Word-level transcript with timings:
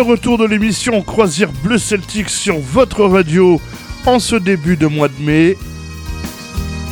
Retour 0.00 0.38
de 0.38 0.46
l'émission 0.46 1.02
Croisière 1.02 1.52
Bleu 1.62 1.76
Celtique 1.76 2.30
sur 2.30 2.58
votre 2.58 3.04
radio 3.04 3.60
en 4.06 4.18
ce 4.18 4.34
début 4.34 4.76
de 4.76 4.86
mois 4.86 5.08
de 5.08 5.22
mai. 5.22 5.58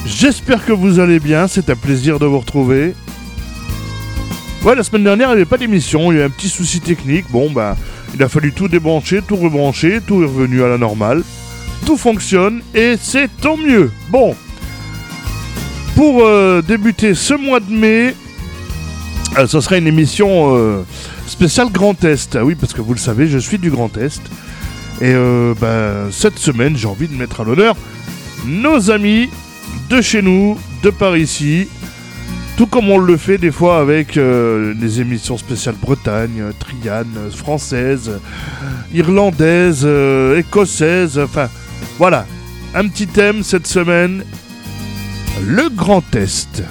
J'espère 0.05 0.65
que 0.65 0.73
vous 0.73 1.01
allez 1.01 1.19
bien, 1.19 1.49
c'est 1.49 1.71
un 1.71 1.75
plaisir 1.75 2.19
de 2.19 2.27
vous 2.27 2.39
retrouver. 2.39 2.95
Ouais, 4.63 4.75
la 4.75 4.83
semaine 4.83 5.05
dernière, 5.05 5.29
il 5.29 5.37
n'y 5.37 5.37
avait 5.37 5.45
pas 5.47 5.57
d'émission, 5.57 6.13
il 6.13 6.19
y 6.19 6.21
a 6.21 6.25
eu 6.25 6.27
un 6.27 6.31
petit 6.31 6.51
souci 6.51 6.81
technique. 6.81 7.25
Bon, 7.31 7.51
bah, 7.51 7.77
il 8.15 8.23
a 8.23 8.29
fallu 8.29 8.53
tout 8.53 8.69
débrancher, 8.69 9.23
tout 9.27 9.37
rebrancher, 9.37 10.01
tout 10.07 10.23
est 10.23 10.27
revenu 10.27 10.63
à 10.63 10.69
la 10.69 10.77
normale. 10.77 11.23
Tout 11.87 11.97
fonctionne 11.97 12.61
et 12.75 12.97
c'est 13.01 13.29
tant 13.41 13.57
mieux. 13.57 13.91
Bon, 14.11 14.37
pour 15.97 16.25
euh, 16.25 16.61
débuter 16.61 17.15
ce 17.15 17.33
mois 17.33 17.61
de 17.61 17.73
mai, 17.73 18.15
euh, 19.39 19.47
ce 19.47 19.61
sera 19.61 19.79
une 19.79 19.87
émission 19.87 20.55
euh, 20.57 20.83
spéciale 21.29 21.71
Grand 21.71 22.03
Est. 22.05 22.37
Ah 22.37 22.45
oui, 22.45 22.55
parce 22.55 22.73
que 22.73 22.81
vous 22.81 22.93
le 22.93 22.99
savez, 22.99 23.29
je 23.29 23.39
suis 23.39 23.59
du 23.59 23.71
Grand 23.71 23.97
Est. 23.97 24.21
Et 25.01 25.13
euh, 25.15 25.55
bah, 25.61 26.11
cette 26.11 26.39
semaine, 26.39 26.77
j'ai 26.77 26.89
envie 26.89 27.09
de 27.09 27.15
mettre 27.15 27.41
à 27.41 27.45
l'honneur 27.45 27.77
nos 28.47 28.91
amis 28.91 29.29
de 29.91 30.01
chez 30.01 30.23
nous, 30.23 30.59
de 30.83 30.91
par 30.91 31.17
ici. 31.17 31.69
Tout 32.57 32.67
comme 32.67 32.91
on 32.91 32.99
le 32.99 33.17
fait 33.17 33.39
des 33.39 33.53
fois 33.53 33.79
avec 33.81 34.17
euh, 34.17 34.75
des 34.75 35.01
émissions 35.01 35.39
spéciales 35.39 35.77
Bretagne, 35.81 36.43
Triane, 36.59 37.31
française, 37.31 38.11
irlandaise, 38.93 39.83
euh, 39.85 40.39
écossaise, 40.39 41.19
enfin 41.19 41.49
voilà. 41.99 42.27
Un 42.75 42.89
petit 42.89 43.07
thème 43.07 43.45
cette 43.45 43.69
semaine, 43.69 44.25
le 45.47 45.69
Grand 45.69 46.03
Est. 46.17 46.65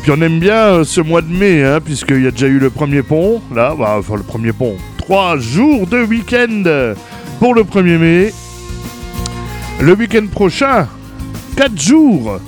Ah 0.00 0.02
puis 0.02 0.12
on 0.16 0.22
aime 0.22 0.38
bien 0.40 0.54
euh, 0.56 0.84
ce 0.84 1.02
mois 1.02 1.20
de 1.20 1.30
mai, 1.30 1.62
hein, 1.62 1.78
puisqu'il 1.84 2.22
y 2.22 2.26
a 2.26 2.30
déjà 2.30 2.46
eu 2.46 2.58
le 2.58 2.70
premier 2.70 3.02
pont, 3.02 3.42
là, 3.54 3.74
bah, 3.78 3.96
enfin 3.98 4.16
le 4.16 4.22
premier 4.22 4.54
pont, 4.54 4.76
trois 4.96 5.36
jours 5.36 5.86
de 5.86 6.02
week-end 6.02 6.62
pour 7.38 7.54
le 7.54 7.64
1er 7.64 7.98
mai. 7.98 8.32
Le 9.82 9.94
week-end 9.94 10.26
prochain, 10.32 10.88
quatre 11.54 11.78
jours. 11.78 12.40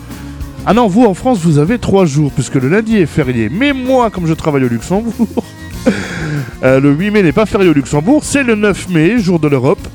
Ah 0.65 0.73
non, 0.73 0.87
vous 0.87 1.05
en 1.05 1.13
France, 1.13 1.41
vous 1.43 1.59
avez 1.59 1.79
trois 1.79 2.07
jours, 2.07 2.33
puisque 2.33 2.55
le 2.55 2.71
lundi 2.71 2.97
est 2.97 3.05
férié. 3.07 3.51
Mais 3.51 3.75
moi, 3.75 4.09
comme 4.09 4.27
je 4.27 4.33
travaille 4.33 4.65
au 4.65 4.69
Luxembourg, 4.69 5.13
euh, 6.63 6.81
le 6.81 6.91
8 6.93 7.11
mai 7.11 7.23
n'est 7.23 7.33
pas 7.33 7.45
férié 7.45 7.69
au 7.69 7.75
Luxembourg, 7.75 8.25
c'est 8.25 8.45
le 8.45 8.55
9 8.55 8.89
mai, 8.89 9.19
jour 9.19 9.39
de 9.39 9.49
l'Europe. 9.49 9.87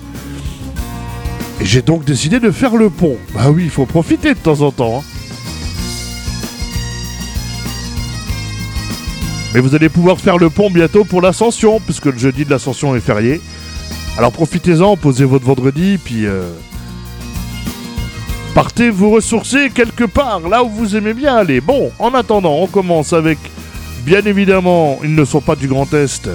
Et 1.60 1.66
j'ai 1.66 1.82
donc 1.82 2.06
décidé 2.06 2.40
de 2.40 2.52
faire 2.52 2.78
le 2.78 2.92
pont. 2.92 3.18
Bah 3.34 3.50
oui, 3.50 3.64
il 3.64 3.72
faut 3.72 3.88
profiter 3.88 4.36
de 4.36 4.40
temps 4.40 4.62
en 4.62 4.72
temps. 4.72 5.00
hein. 5.00 5.17
Mais 9.54 9.60
vous 9.60 9.76
allez 9.76 9.90
pouvoir 9.90 10.20
faire 10.20 10.38
le 10.38 10.50
pont 10.50 10.70
bientôt 10.70 11.04
pour 11.04 11.22
l'ascension, 11.22 11.80
puisque 11.80 12.06
le 12.06 12.18
jeudi 12.18 12.46
de 12.46 12.50
l'ascension 12.50 12.96
est 12.96 13.00
férié. 13.00 13.42
Alors 14.18 14.32
profitez-en, 14.32 14.98
posez 14.98 15.26
votre 15.26 15.46
vendredi, 15.46 15.98
puis 16.04 16.26
euh, 16.26 16.50
partez 18.54 18.90
vous 18.90 19.12
ressourcer 19.12 19.70
quelque 19.70 20.04
part, 20.04 20.48
là 20.50 20.64
où 20.64 20.70
vous 20.70 20.96
aimez 20.96 21.14
bien 21.14 21.36
aller. 21.36 21.62
Bon, 21.62 21.92
en 22.00 22.14
attendant, 22.16 22.56
on 22.56 22.68
commence 22.68 23.14
avec, 23.14 23.38
bien 24.04 24.22
évidemment, 24.26 25.00
ils 25.04 25.14
ne 25.14 25.24
sont 25.26 25.42
pas 25.42 25.56
du 25.56 25.68
Grand 25.68 25.94
Est, 25.94 26.30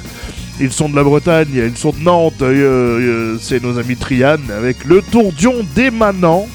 ils 0.61 0.73
sont 0.73 0.89
de 0.89 0.94
la 0.94 1.03
Bretagne, 1.03 1.49
ils 1.53 1.77
sont 1.77 1.91
de 1.91 1.99
Nantes, 1.99 2.43
euh, 2.43 3.34
euh, 3.34 3.39
c'est 3.41 3.61
nos 3.62 3.79
amis 3.79 3.97
Triane, 3.97 4.43
avec 4.56 4.84
le 4.84 5.03
Tourdion 5.03 5.55
des 5.75 5.91
Manants. 5.91 6.47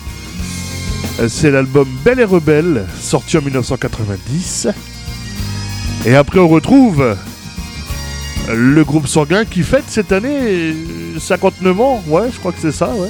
Euh, 1.19 1.27
C'est 1.27 1.51
l'album 1.51 1.87
Belle 2.05 2.21
et 2.21 2.23
Rebelle, 2.23 2.85
sorti 2.97 3.37
en 3.37 3.41
1990. 3.41 4.69
Et 6.05 6.15
après, 6.15 6.39
on 6.39 6.47
retrouve 6.47 7.15
le 8.53 8.83
groupe 8.83 9.07
sanguin 9.07 9.45
qui 9.45 9.63
fête 9.63 9.83
cette 9.87 10.11
année 10.11 10.39
euh, 10.41 11.19
59 11.19 11.81
ans. 11.81 12.03
Ouais, 12.07 12.29
je 12.31 12.39
crois 12.39 12.51
que 12.51 12.59
c'est 12.61 12.71
ça, 12.71 12.89
ouais. 12.95 13.09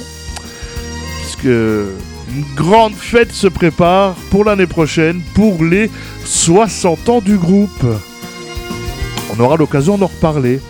Puisque 1.20 1.44
une 1.44 2.44
grande 2.54 2.94
fête 2.94 3.32
se 3.32 3.46
prépare 3.46 4.14
pour 4.30 4.44
l'année 4.44 4.66
prochaine, 4.66 5.20
pour 5.34 5.62
les 5.62 5.90
60 6.24 7.08
ans 7.08 7.20
du 7.20 7.36
groupe. 7.36 7.84
On 9.36 9.40
aura 9.40 9.56
l'occasion 9.56 9.96
d'en 9.96 10.06
reparler. 10.06 10.60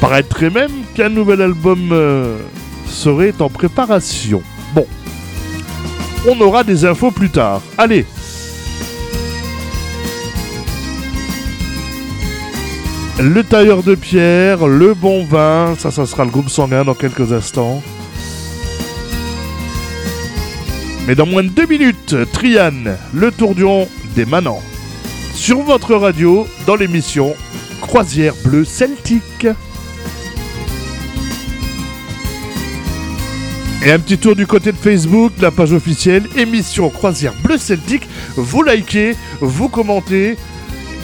Paraîtrait 0.00 0.50
même 0.50 0.72
qu'un 0.94 1.08
nouvel 1.08 1.42
album 1.42 1.90
euh, 1.92 2.38
serait 2.86 3.34
en 3.40 3.48
préparation. 3.48 4.42
Bon. 4.74 4.86
On 6.28 6.40
aura 6.40 6.64
des 6.64 6.84
infos 6.84 7.10
plus 7.10 7.30
tard. 7.30 7.60
Allez, 7.78 8.04
Le 13.18 13.42
tailleur 13.42 13.82
de 13.82 13.94
pierre, 13.94 14.66
le 14.66 14.92
bon 14.92 15.24
vin, 15.24 15.74
ça, 15.78 15.90
ça 15.90 16.04
sera 16.04 16.26
le 16.26 16.30
groupe 16.30 16.50
sanguin 16.50 16.84
dans 16.84 16.92
quelques 16.92 17.32
instants. 17.32 17.82
Mais 21.06 21.14
dans 21.14 21.24
moins 21.24 21.42
de 21.42 21.48
deux 21.48 21.66
minutes, 21.66 22.14
Triane, 22.32 22.98
le 23.14 23.30
tourdion 23.30 23.88
des 24.14 24.26
manants. 24.26 24.60
Sur 25.32 25.60
votre 25.62 25.94
radio, 25.94 26.46
dans 26.66 26.76
l'émission 26.76 27.34
Croisière 27.80 28.34
bleue 28.44 28.66
celtique. 28.66 29.46
Et 33.82 33.92
un 33.92 33.98
petit 33.98 34.18
tour 34.18 34.36
du 34.36 34.46
côté 34.46 34.72
de 34.72 34.76
Facebook, 34.76 35.32
la 35.40 35.50
page 35.50 35.72
officielle, 35.72 36.24
émission 36.36 36.90
Croisière 36.90 37.34
bleue 37.42 37.56
celtique. 37.56 38.06
Vous 38.36 38.62
likez, 38.62 39.16
vous 39.40 39.70
commentez, 39.70 40.36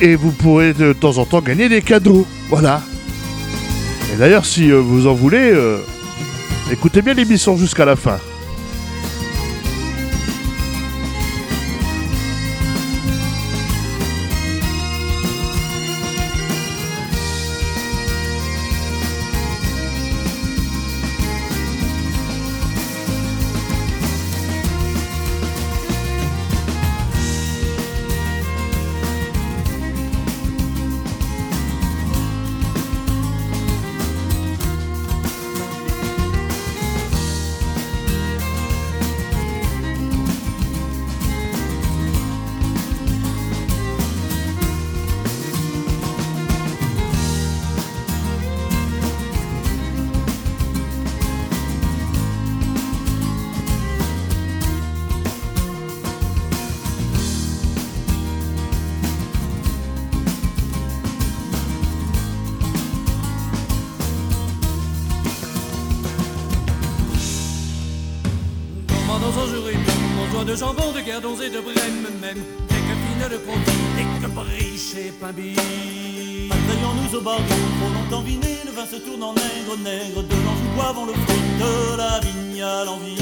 et 0.03 0.17
vous 0.17 0.33
pourrez 0.33 0.75
de 0.75 0.93
temps 0.93 1.17
en 1.19 1.25
temps 1.25 1.41
gagner 1.41 1.69
des 1.69 1.81
cadeaux. 1.81 2.27
Voilà. 2.49 2.83
Et 4.13 4.19
d'ailleurs, 4.19 4.45
si 4.45 4.71
euh, 4.71 4.81
vous 4.81 5.07
en 5.07 5.15
voulez, 5.15 5.53
euh, 5.53 5.79
écoutez 6.71 7.01
bien 7.03 7.15
l'émission 7.15 7.57
jusqu'à 7.57 7.85
la 7.85 7.95
fin. 7.97 8.19
Boivons 80.93 81.07
le 81.07 81.13
fruit 81.13 81.43
de 81.59 81.97
la 81.97 82.21
vigne 82.21 82.63
à 82.63 82.85
l'envie. 82.85 83.17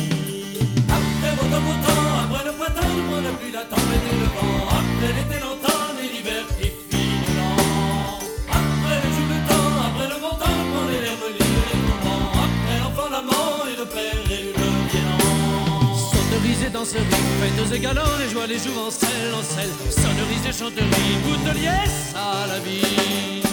Après 0.88 1.32
beau 1.36 1.46
temps, 1.46 2.04
après 2.24 2.44
le 2.44 2.52
printemps, 2.52 2.94
le 2.96 3.02
mois 3.08 3.20
de 3.20 3.36
pluie, 3.36 3.52
la 3.52 3.64
tempête 3.64 4.06
et 4.12 4.18
le 4.22 4.28
vent, 4.34 4.58
après 4.80 5.12
l'été 5.16 5.38
longtemps 5.40 5.86
et 6.02 6.08
l'hiver 6.12 6.44
qui 6.58 6.68
finit 6.90 7.34
lent. 7.36 8.18
Après 8.48 8.98
le 9.02 9.08
jus 9.14 9.28
de 9.32 9.38
temps, 9.48 9.70
après 9.88 10.08
le 10.12 10.16
bon 10.20 10.34
temps, 10.40 10.60
le 10.70 10.92
les 10.92 11.00
l'herbe 11.04 11.26
libre 11.38 11.62
et 11.62 11.76
les 11.76 11.82
tourments, 11.86 12.26
après 12.46 12.76
l'enfant, 12.82 13.08
l'amant 13.14 13.52
et 13.70 13.76
le 13.78 13.86
père 13.86 14.24
et 14.30 14.44
le 14.60 14.68
violent. 14.90 15.94
Sauterise 15.94 16.62
et 16.66 16.70
danserie, 16.70 17.06
fêtes 17.40 17.72
et 17.72 17.78
galants, 17.78 18.16
les 18.18 18.30
joies, 18.30 18.46
les 18.46 18.58
jours 18.58 18.86
en 18.86 18.90
sel, 18.90 19.30
en 19.38 19.42
sel, 19.42 19.70
sonneries 19.90 20.48
et 20.48 20.52
chanteries, 20.52 21.16
goutte 21.24 21.44
de 21.44 21.60
liesse 21.60 22.14
à 22.16 22.46
la 22.46 22.58
vie. 22.58 23.49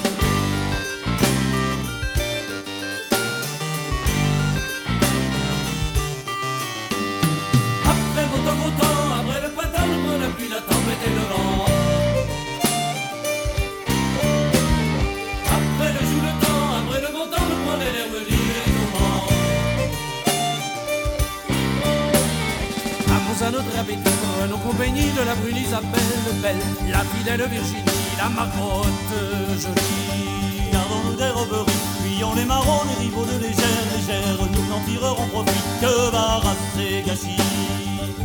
À 23.48 23.52
notre 23.52 23.80
appétit, 23.80 24.02
nos 24.50 24.58
compagnies 24.58 25.12
de 25.12 25.24
la 25.24 25.36
brune 25.36 25.58
Isabelle 25.58 26.42
Belle, 26.42 26.58
la 26.92 27.00
fidèle 27.00 27.48
Virginie, 27.50 27.84
la 28.18 28.30
marcotte 28.30 29.14
jolie. 29.62 30.72
Gardons-nous 30.72 31.16
des 31.16 31.30
roberies, 31.30 31.72
fuyons 32.04 32.34
les 32.36 32.46
marrons, 32.46 32.82
les 32.90 33.06
rivaux 33.06 33.26
de 33.26 33.38
légère, 33.40 33.86
légère, 33.96 34.38
nous 34.52 34.66
n'en 34.68 34.82
tirerons 34.86 35.28
profit 35.28 35.64
que 35.80 36.12
barras 36.12 36.56
et 36.80 37.04
gâchis? 37.04 37.38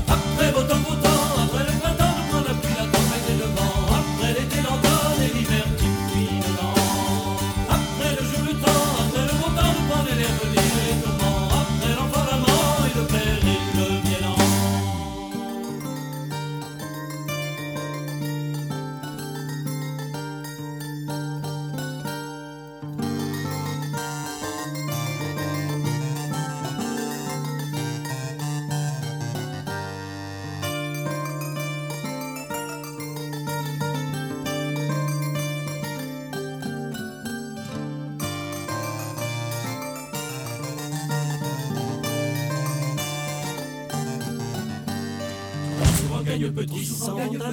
Après 0.09 0.51
beau 0.53 0.63
temps, 0.63 0.83
beau 0.89 0.95
temps, 0.97 1.32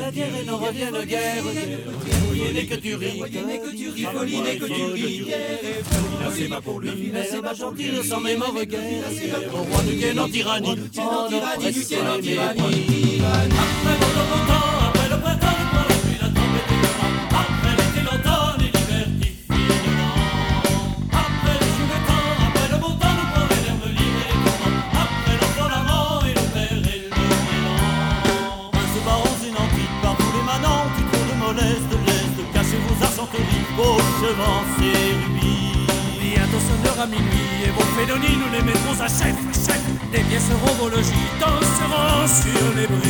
la 0.10 0.16
guerre 0.16 0.42
et 0.42 0.46
n'en 0.46 0.58
reviennent 0.58 1.06
guerre. 1.06 1.44
Folie 2.28 2.54
n'est 2.54 2.66
que 2.66 2.76
tu 2.76 2.96
ris, 2.96 3.20
que 3.60 3.76
tu 3.76 3.90
ris, 3.90 4.04
folie 4.04 4.42
n'est 4.42 4.58
que 4.58 4.66
tu 4.66 4.84
ris. 4.94 5.28
C'est 6.36 6.50
pas 6.50 6.62
pour 6.62 6.80
lui, 6.80 7.12
c'est 7.30 7.42
pas 7.42 7.54
gentil, 7.54 7.92
sans 8.04 8.22
guerre. 8.66 8.80
Au 9.54 9.58
roi 9.58 9.84
du 9.84 9.96
Guénon 9.96 10.24
en 10.24 10.30
tyrannie, 10.30 10.72
en 10.72 11.28
tyrannie, 11.28 11.72
du 11.72 11.86
Guénon 11.86 12.20
tyrannie. 12.22 13.20
Chef, 39.19 39.36
chef. 39.54 39.81
Des 40.12 40.24
pièces 40.24 40.50
robologies 40.66 41.30
danseront 41.39 42.27
sur 42.27 42.75
les 42.75 42.88
bris. 42.88 43.09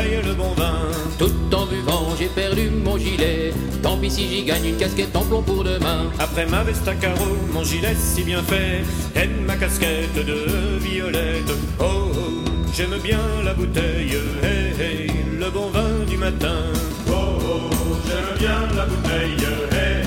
Et 0.00 0.22
le 0.26 0.34
bon 0.34 0.52
vin. 0.54 0.80
Tout 1.18 1.32
en 1.54 1.66
buvant, 1.66 2.08
j'ai 2.18 2.28
perdu 2.28 2.70
mon 2.70 2.96
gilet. 2.96 3.52
Tant 3.82 3.96
pis 3.96 4.10
si 4.10 4.28
j'y 4.28 4.44
gagne 4.44 4.64
une 4.66 4.76
casquette 4.76 5.14
en 5.14 5.22
plomb 5.22 5.42
pour 5.42 5.64
demain. 5.64 6.10
Après 6.18 6.46
ma 6.46 6.62
veste 6.62 6.86
à 6.88 6.94
carreaux, 6.94 7.36
mon 7.52 7.64
gilet 7.64 7.94
si 7.96 8.22
bien 8.22 8.42
fait, 8.42 8.82
et 9.20 9.28
ma 9.46 9.56
casquette 9.56 10.14
de 10.14 10.78
violette. 10.78 11.52
Oh, 11.78 11.84
oh, 11.84 12.44
j'aime 12.74 12.98
bien 13.02 13.20
la 13.44 13.54
bouteille, 13.54 14.16
hey, 14.42 14.72
hey, 14.80 15.10
le 15.38 15.50
bon 15.50 15.68
vin 15.70 16.04
du 16.08 16.16
matin. 16.16 16.62
Oh, 17.08 17.12
oh, 17.12 17.70
j'aime 18.06 18.38
bien 18.38 18.60
la 18.76 18.86
bouteille, 18.86 19.46
hey, 19.72 20.01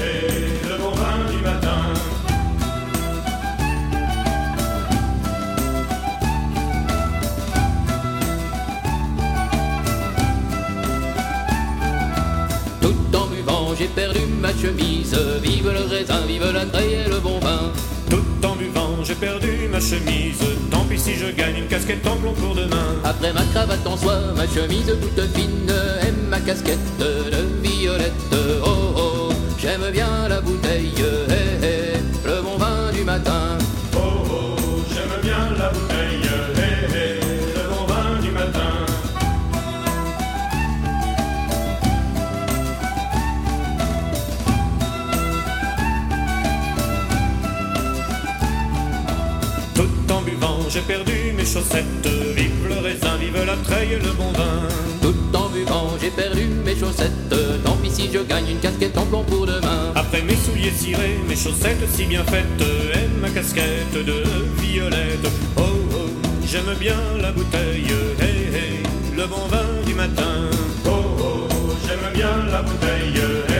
perdu 13.95 14.19
ma 14.41 14.49
chemise. 14.49 15.17
Vive 15.41 15.71
le 15.71 15.89
raisin, 15.89 16.21
vive 16.27 16.51
la 16.53 16.65
treille 16.65 17.05
et 17.05 17.09
le 17.09 17.19
bon 17.19 17.39
vin. 17.39 17.71
Tout 18.09 18.45
en 18.45 18.55
buvant, 18.55 19.03
j'ai 19.03 19.15
perdu 19.15 19.67
ma 19.71 19.79
chemise. 19.79 20.43
Tant 20.69 20.83
pis 20.83 20.99
si 20.99 21.15
je 21.15 21.31
gagne 21.31 21.57
une 21.57 21.67
casquette 21.67 22.05
en 22.05 22.17
plomb 22.17 22.33
pour 22.33 22.53
demain. 22.55 22.87
Après 23.03 23.31
ma 23.33 23.43
cravate 23.53 23.87
en 23.87 23.97
soie, 23.97 24.19
ma 24.35 24.45
chemise 24.47 24.91
toute 25.01 25.25
fine 25.35 25.73
et 26.05 26.11
ma 26.29 26.39
casquette 26.39 26.89
de 26.99 27.67
violette. 27.67 28.13
Oh 28.63 28.93
oh, 28.97 29.29
j'aime 29.57 29.89
bien 29.91 30.04
buvant, 50.25 50.59
j'ai 50.69 50.81
perdu 50.81 51.33
mes 51.37 51.45
chaussettes. 51.45 52.07
Vive 52.35 52.67
le 52.67 52.79
raisin, 52.79 53.15
vive 53.17 53.45
la 53.45 53.55
treille 53.57 53.93
et 53.93 53.99
le 53.99 54.11
bon 54.11 54.31
vin. 54.31 54.67
Tout 55.01 55.37
en 55.37 55.49
buvant, 55.49 55.89
j'ai 56.01 56.09
perdu 56.09 56.47
mes 56.65 56.75
chaussettes. 56.75 57.35
Tant 57.63 57.77
pis 57.77 57.91
si 57.91 58.09
je 58.11 58.19
gagne 58.19 58.49
une 58.49 58.59
casquette 58.59 58.97
en 58.97 59.05
plomb 59.05 59.23
pour 59.23 59.45
demain. 59.45 59.93
Après 59.95 60.21
mes 60.21 60.35
souliers 60.35 60.71
cirés, 60.71 61.19
mes 61.27 61.35
chaussettes 61.35 61.87
si 61.93 62.05
bien 62.05 62.23
faites, 62.23 62.61
et 62.61 63.07
ma 63.21 63.29
casquette 63.29 63.93
de 63.93 64.23
violette. 64.61 65.27
Oh 65.57 65.61
oh, 65.61 66.09
j'aime 66.45 66.75
bien 66.79 66.99
la 67.21 67.31
bouteille, 67.31 67.93
hey 68.19 68.55
hey, 68.55 68.83
le 69.15 69.25
bon 69.27 69.45
vin 69.49 69.85
du 69.85 69.93
matin. 69.93 70.49
Oh 70.85 70.89
oh, 71.19 71.47
j'aime 71.87 72.13
bien 72.13 72.33
la 72.51 72.61
bouteille, 72.61 73.21
hey 73.49 73.54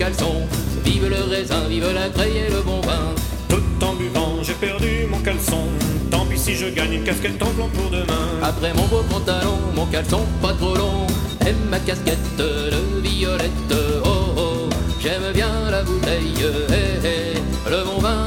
caleçon. 0.00 0.34
Vive 0.82 1.08
le 1.08 1.22
raisin, 1.30 1.68
vive 1.68 1.92
la 1.92 2.08
treille 2.08 2.38
et 2.38 2.50
le 2.50 2.62
bon 2.62 2.80
vin. 2.80 3.14
Tout 3.50 3.84
en 3.84 3.92
buvant, 3.94 4.42
j'ai 4.42 4.54
perdu 4.54 5.06
mon 5.10 5.18
caleçon. 5.18 5.64
Tant 6.10 6.24
pis 6.24 6.38
si 6.38 6.54
je 6.56 6.68
gagne 6.70 6.94
une 6.94 7.04
casquette 7.04 7.42
en 7.42 7.50
plomb 7.56 7.68
pour 7.68 7.90
demain. 7.90 8.26
Après 8.42 8.72
mon 8.72 8.86
beau 8.86 9.02
pantalon, 9.10 9.58
mon 9.74 9.84
caleçon 9.86 10.22
pas 10.40 10.54
trop 10.54 10.74
long. 10.74 11.06
Et 11.46 11.54
ma 11.70 11.78
casquette 11.80 12.30
de 12.38 12.50
violette. 13.02 13.74
Oh 14.04 14.34
oh, 14.38 14.68
j'aime 15.02 15.32
bien 15.34 15.52
la 15.70 15.82
bouteille, 15.82 16.34
hé 16.38 17.06
hé, 17.06 17.34
le 17.70 17.84
bon 17.84 18.00
vin 18.00 18.19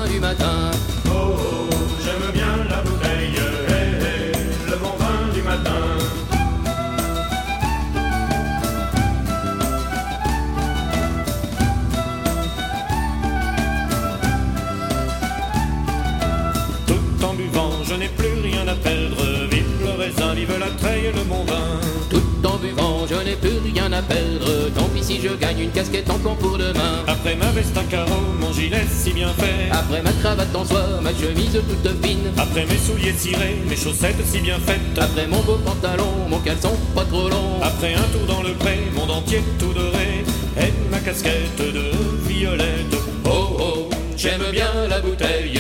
je 25.24 25.36
gagne 25.36 25.60
une 25.60 25.72
casquette 25.72 26.10
en 26.10 26.19
plan 26.19 26.36
pour 26.36 26.57
demain. 26.57 27.03
Après 27.07 27.36
ma 27.36 27.50
veste 27.51 27.77
à 27.77 27.83
carreaux, 27.83 28.27
mon 28.39 28.51
gilet 28.51 28.86
si 28.89 29.13
bien 29.13 29.29
fait. 29.29 29.69
Après 29.72 30.01
ma 30.01 30.12
cravate 30.12 30.53
en 30.55 30.65
soie, 30.65 31.00
ma 31.01 31.12
chemise 31.12 31.53
toute 31.53 32.05
fine. 32.05 32.31
Après 32.38 32.65
mes 32.65 32.77
souliers 32.77 33.13
cirés, 33.13 33.57
mes 33.69 33.75
chaussettes 33.75 34.22
si 34.25 34.39
bien 34.39 34.60
faites. 34.60 34.98
Après 34.98 35.27
mon 35.27 35.41
beau 35.43 35.57
pantalon, 35.57 36.12
mon 36.29 36.39
caleçon 36.39 36.74
pas 36.93 37.05
trop 37.05 37.29
long. 37.29 37.62
Après 37.62 37.93
un 37.93 38.07
tour 38.12 38.25
dans 38.27 38.43
le 38.43 38.53
pré, 38.53 38.79
mon 38.95 39.05
dentier 39.05 39.41
tout 39.60 39.74
doré. 39.74 40.25
Et 40.60 40.74
ma 40.91 41.00
casquette 41.00 41.57
de 41.60 42.27
violette. 42.27 42.95
Oh 43.25 43.57
oh, 43.60 43.89
j'aime 44.17 44.43
bien 44.51 44.72
la 44.89 45.00
bouteille, 45.00 45.60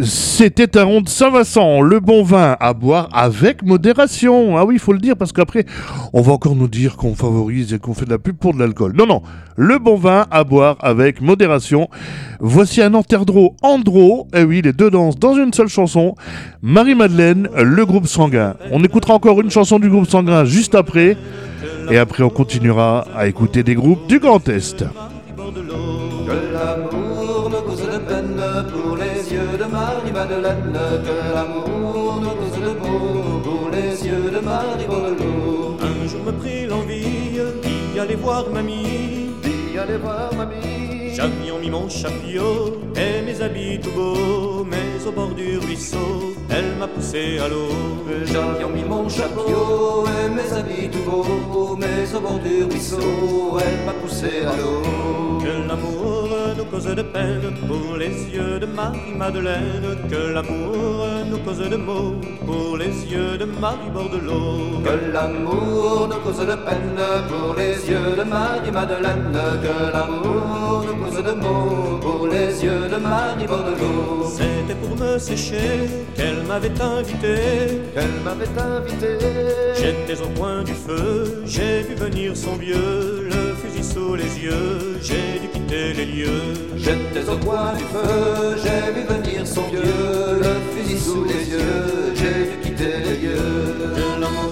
C'était 0.00 0.78
un 0.78 0.84
rond 0.84 1.00
de 1.02 1.08
Saint-Vincent, 1.08 1.82
le 1.82 2.00
bon 2.00 2.22
vin 2.22 2.56
à 2.60 2.72
boire 2.72 3.10
avec 3.12 3.62
modération. 3.62 4.56
Ah 4.56 4.64
oui, 4.64 4.76
il 4.76 4.80
faut 4.80 4.94
le 4.94 4.98
dire 4.98 5.16
parce 5.16 5.32
qu'après, 5.32 5.66
on 6.14 6.22
va 6.22 6.32
encore 6.32 6.56
nous 6.56 6.68
dire 6.68 6.96
qu'on 6.96 7.14
favorise 7.14 7.74
et 7.74 7.78
qu'on 7.78 7.92
fait 7.92 8.06
de 8.06 8.10
la 8.10 8.18
pub 8.18 8.36
pour 8.36 8.54
de 8.54 8.58
l'alcool. 8.58 8.94
Non, 8.96 9.06
non, 9.06 9.22
le 9.54 9.78
bon 9.78 9.96
vin 9.96 10.26
à 10.30 10.44
boire 10.44 10.76
avec 10.80 11.20
modération. 11.20 11.88
Voici 12.40 12.80
un 12.80 12.94
Anterdro 12.94 13.54
Andro, 13.60 14.28
et 14.34 14.44
oui, 14.44 14.62
les 14.62 14.72
deux 14.72 14.90
dansent 14.90 15.18
dans 15.18 15.34
une 15.34 15.52
seule 15.52 15.68
chanson. 15.68 16.14
Marie-Madeleine, 16.62 17.48
le 17.54 17.84
groupe 17.84 18.06
sanguin. 18.06 18.54
On 18.70 18.82
écoutera 18.82 19.12
encore 19.14 19.42
une 19.42 19.50
chanson 19.50 19.78
du 19.78 19.90
groupe 19.90 20.08
sanguin 20.08 20.46
juste 20.46 20.74
après. 20.74 21.18
Et 21.90 21.98
après, 21.98 22.22
on 22.22 22.30
continuera 22.30 23.04
à 23.14 23.26
écouter 23.26 23.62
des 23.62 23.74
groupes 23.74 24.06
du 24.08 24.18
Grand 24.20 24.48
Est. 24.48 24.84
Marie-Madeleine. 30.40 31.02
Que 31.04 31.34
l'amour 31.34 32.20
nous 32.20 32.30
cause 32.30 32.60
de 32.60 32.78
maux 32.78 33.40
pour 33.42 33.70
les 33.70 34.06
yeux 34.06 34.30
de 34.30 34.40
Marie-Bordelot. 34.40 35.76
Un 35.80 36.08
jour 36.08 36.22
me 36.24 36.32
prit 36.32 36.66
l'envie 36.66 37.40
d'y 37.92 37.98
aller 37.98 38.14
voir 38.14 38.48
mamie. 38.50 39.30
Dis 39.42 39.78
allez 39.78 39.98
voir 39.98 40.32
mamie. 40.34 41.14
J'avais 41.14 41.50
mon 41.72 41.88
chapillot 41.88 42.80
et 42.94 43.22
mes 43.24 43.40
habits 43.40 43.80
tout 43.80 43.90
beaux, 43.92 44.64
mais 44.72 45.06
au 45.06 45.10
bord 45.10 45.34
du 45.34 45.56
ruisseau, 45.56 46.34
elle 46.50 46.76
m'a 46.78 46.86
poussé 46.86 47.38
à 47.38 47.48
l'eau. 47.48 47.72
J'avais 48.26 48.68
mis 48.74 48.84
mon 48.84 49.08
chapeau 49.08 50.04
et 50.14 50.28
mes 50.36 50.52
habits 50.52 50.90
tout 50.92 51.10
beaux, 51.10 51.76
mais 51.80 52.14
au 52.14 52.20
bord 52.20 52.40
du 52.40 52.64
ruisseau, 52.64 53.58
elle 53.64 53.86
m'a 53.86 53.94
poussé 53.94 54.44
à 54.52 54.54
l'eau. 54.58 54.82
Que 55.44 55.54
l'amour 55.68 56.28
nous 56.56 56.64
cause 56.66 56.84
de 56.84 57.02
peine 57.02 57.52
pour 57.66 57.96
les 57.96 58.14
yeux 58.34 58.60
de 58.60 58.66
Marie-Madeleine. 58.66 59.96
Que 60.10 60.32
l'amour 60.34 61.06
nous 61.28 61.38
cause 61.38 61.68
de 61.74 61.76
maux 61.76 62.14
pour 62.46 62.76
les 62.76 62.94
yeux 63.12 63.36
de 63.38 63.44
Marie-Bordelot. 63.44 64.82
Que 64.84 65.12
l'amour 65.12 66.08
nous 66.10 66.20
cause 66.24 66.46
de 66.46 66.56
peine 66.66 67.02
pour 67.28 67.56
les 67.56 67.74
yeux 67.90 68.14
de 68.16 68.22
Marie-Madeleine. 68.22 69.36
Que 69.64 69.76
l'amour 69.94 70.84
nous 70.86 70.96
cause 71.02 71.22
de 71.24 71.32
maux 71.32 71.61
pour 72.00 72.26
les 72.28 72.64
yeux 72.64 72.88
de 72.88 72.96
Marie-Bordelot. 72.96 74.26
C'était 74.36 74.78
pour 74.80 74.96
me 74.96 75.18
sécher 75.18 75.88
qu'elle 76.14 76.42
m'avait 76.42 76.80
invité. 76.80 77.34
Qu'elle 77.94 78.16
m'avait 78.24 78.60
invité. 78.60 79.18
J'étais 79.76 80.20
au 80.20 80.28
coin 80.38 80.62
du 80.62 80.74
feu, 80.74 81.42
j'ai 81.46 81.82
vu 81.82 81.94
venir 81.94 82.36
son 82.36 82.56
vieux, 82.56 83.28
le 83.30 83.51
sous 83.82 84.14
les 84.14 84.38
yeux, 84.38 84.98
j'ai 85.00 85.40
dû 85.40 85.48
quitter 85.52 85.92
les 85.92 86.06
lieux. 86.06 86.54
J'étais 86.76 87.28
au 87.28 87.36
coin 87.38 87.74
du 87.74 87.84
feu, 87.84 88.56
j'ai 88.62 88.92
vu 88.94 89.02
venir 89.06 89.46
son 89.46 89.62
vieux, 89.68 90.40
le 90.40 90.54
fusil 90.72 90.98
sous 90.98 91.24
les 91.24 91.44
yeux, 91.50 92.14
j'ai 92.14 92.50
dû 92.50 92.56
quitter 92.62 92.98
les 93.04 93.16
lieux. 93.22 93.74
Que 93.96 94.20
l'amour 94.20 94.50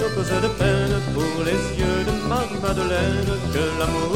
nous 0.00 0.10
cause 0.14 0.32
de 0.44 0.50
peine 0.60 0.94
pour 1.14 1.44
les 1.44 1.60
yeux 1.80 2.00
de 2.08 2.28
Marie-Madeleine. 2.28 3.30
Que 3.54 3.64
l'amour 3.78 4.12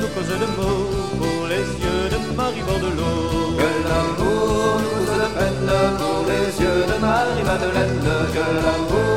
nous 0.00 0.10
cause 0.14 0.32
de 0.42 0.48
maux 0.56 0.86
pour 1.18 1.46
les 1.48 1.66
yeux 1.82 2.04
de 2.12 2.18
Marie-Bordelot. 2.36 3.56
Que 3.60 3.70
l'amour 3.88 4.80
nous 4.82 4.92
cause 4.94 5.14
de 5.24 5.28
peine 5.36 5.72
pour 6.00 6.20
les 6.30 6.46
yeux 6.62 6.82
de 6.90 6.96
Marie-Madeleine. 7.00 8.08
Que 8.34 8.46
l'amour 8.64 9.16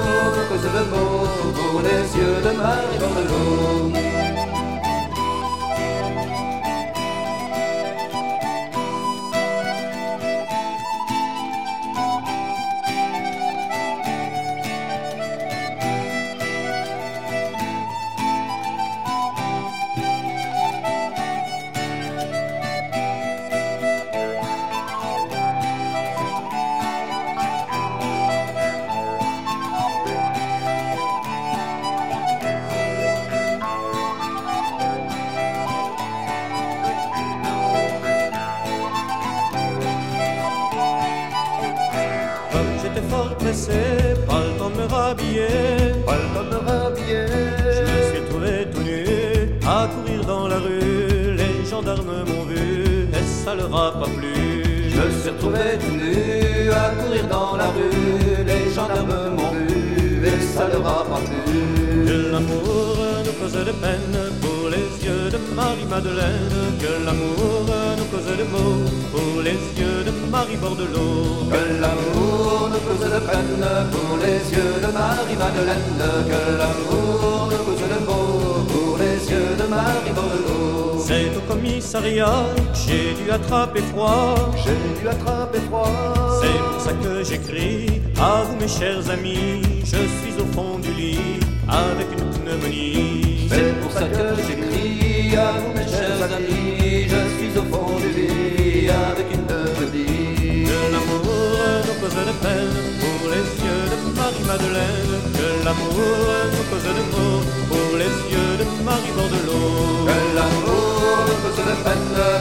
j'ai 83.49 83.55
dû 83.55 83.57
attraper 83.57 83.81
froid. 83.81 84.35
J'ai 84.63 85.01
dû 85.01 85.07
attraper 85.07 85.59
froid. 85.61 86.39
C'est 86.41 86.59
pour 86.71 86.81
ça 86.81 86.93
que 86.93 87.23
j'écris 87.23 88.01
à 88.19 88.43
vous 88.43 88.55
mes 88.57 88.67
chers 88.67 89.09
amis. 89.09 89.58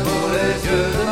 Pour 0.04 0.28
les 0.32 0.68
yeux 0.68 1.07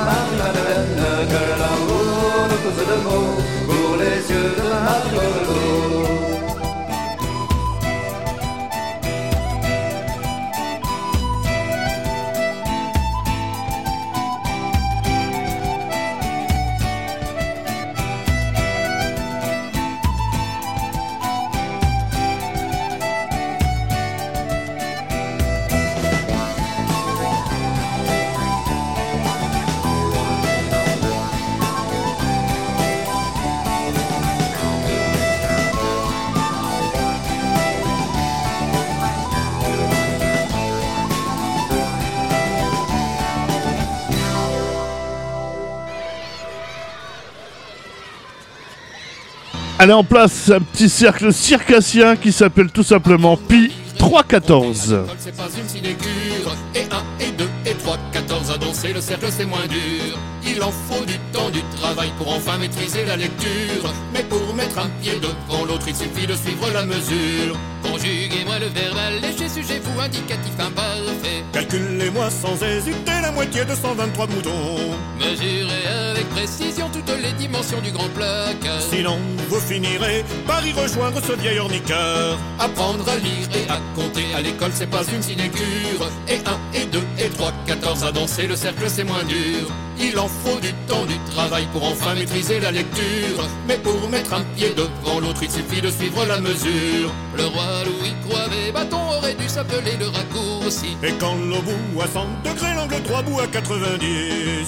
Allez 49.87 49.95
en 49.95 50.03
place 50.03 50.51
un 50.51 50.59
petit 50.59 50.89
cercle 50.89 51.33
circassien 51.33 52.17
qui 52.17 52.33
s'appelle 52.33 52.73
tout 52.73 52.83
simplement 52.83 53.37
Pi 53.37 53.71
314. 53.99 55.05
C'est 55.17 55.37
pas 55.37 55.47
une 55.57 55.69
sinécure. 55.69 56.57
Et 56.75 56.81
1 56.81 57.25
et 57.25 57.31
2 57.31 57.45
et 57.67 57.75
3, 57.75 57.97
14 58.11 58.51
à 58.51 58.59
danser, 58.59 58.93
le 58.93 59.01
cercle 59.01 59.27
c'est 59.31 59.45
moins 59.45 59.65
dur. 59.69 60.19
Il 60.45 60.61
en 60.61 60.73
faut 60.73 61.05
du 61.05 61.17
temps, 61.33 61.51
du 61.51 61.63
travail 61.81 62.11
pour 62.19 62.35
enfin 62.35 62.59
maîtriser 62.59 63.05
la 63.05 63.17
lecture. 63.17 63.93
Mais 64.13 64.25
pour 64.25 64.53
mettre 64.57 64.77
un 64.81 64.89
pied 65.01 65.21
devant 65.21 65.65
l'autre, 65.65 65.87
il 65.87 65.95
suffit 65.95 66.27
de 66.27 66.35
suivre 66.35 66.69
la 66.75 66.85
mesure. 66.85 67.57
Conjuguez-moi 67.85 68.59
le 68.59 68.67
verbal, 68.67 69.21
léger, 69.23 69.49
sujet, 69.49 69.81
vous, 69.85 70.01
indicatif, 70.01 70.55
imparfait. 70.59 71.45
Calculez-moi 71.53 72.29
sans 72.31 72.61
hésiter 72.61 73.21
la 73.23 73.31
moitié 73.31 73.65
de 73.65 73.75
123 73.77 74.27
boutons. 74.27 74.97
Mesurez 75.21 75.86
avec 76.27 76.47
précision 76.47 76.89
toutes 76.93 77.11
les 77.23 77.33
dimensions 77.33 77.81
du 77.81 77.91
grand 77.91 78.09
placard. 78.09 78.81
Sinon, 78.81 79.19
vous 79.49 79.61
finirez 79.61 80.25
par 80.47 80.67
y 80.67 80.73
rejoindre 80.73 81.21
ce 81.23 81.33
vieil 81.33 81.59
orniqueur. 81.59 82.39
Apprendre 82.59 83.09
à 83.09 83.17
lire 83.17 83.49
et 83.55 83.71
à 83.71 83.79
compter 83.95 84.25
à 84.35 84.41
l'école, 84.41 84.71
c'est 84.75 84.91
pas 84.91 85.05
une 85.13 85.23
sinécure. 85.23 86.11
Et 86.29 86.37
1 86.75 86.81
et 86.81 86.87
2 86.87 87.01
et 87.19 87.29
3, 87.29 87.53
14 87.67 88.05
à 88.05 88.13
danser, 88.13 88.47
le 88.47 88.57
cercle 88.57 88.85
c'est 88.89 89.05
moins 89.05 89.25
dur. 89.25 89.69
Il 89.99 90.19
en 90.19 90.29
faut 90.29 90.61
du 90.61 90.73
temps, 90.87 91.07
du 91.07 91.19
travail 91.31 91.67
pour 91.73 91.85
enfin 91.85 92.15
maîtriser 92.15 92.61
la 92.61 92.71
lecture. 92.71 93.49
Mais 93.67 93.77
pour 93.79 94.09
mettre 94.11 94.35
un 94.35 94.45
pied 94.57 94.75
devant 94.75 95.21
l'autre, 95.21 95.43
il 95.43 95.51
suffit 95.51 95.81
de 95.81 95.91
suivre 95.91 96.25
la 96.27 96.41
mesure. 96.41 97.13
Le 97.37 97.47
roi 97.47 97.85
Louis 97.85 98.15
Croivet 98.29 98.73
Bâton 98.73 99.01
aurait 99.17 99.35
dû 99.35 99.49
s'appeler 99.49 99.97
le 99.99 100.09
raccourci. 100.09 100.97
Et 101.03 101.13
quand 101.19 101.35
le 101.35 101.61
bout 101.61 102.03
à 102.03 102.07
100 102.07 102.27
degrés, 102.45 102.75
l'angle 102.75 103.03
3 103.03 103.23
bout 103.23 103.41
à 103.41 103.47
90. 103.47 104.07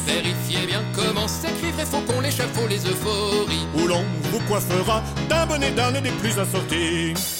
Vérifiez 0.06 0.66
bien 0.66 0.82
comment 0.94 1.28
s'écrivent 1.28 1.47
les 1.78 1.84
faucons, 1.84 2.20
l'échafaud, 2.20 2.66
les 2.68 2.84
euphories? 2.86 3.66
Où 3.74 3.86
l'on 3.86 4.04
vous 4.30 4.40
coiffera 4.48 5.02
d'un 5.28 5.46
bonnet 5.46 5.70
d'âne 5.70 5.96
et 5.96 6.00
des 6.00 6.10
plus 6.10 6.38
assortis. 6.38 7.37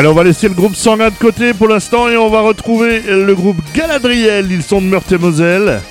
Allez, 0.00 0.08
on 0.08 0.14
va 0.14 0.24
laisser 0.24 0.48
le 0.48 0.54
groupe 0.54 0.74
Sanguin 0.74 1.10
de 1.10 1.14
côté 1.14 1.52
pour 1.52 1.68
l'instant 1.68 2.08
et 2.08 2.16
on 2.16 2.30
va 2.30 2.40
retrouver 2.40 3.02
le 3.02 3.34
groupe 3.34 3.58
Galadriel. 3.74 4.50
Ils 4.50 4.62
sont 4.62 4.80
de 4.80 4.86
Meurthe-et-Moselle. 4.86 5.82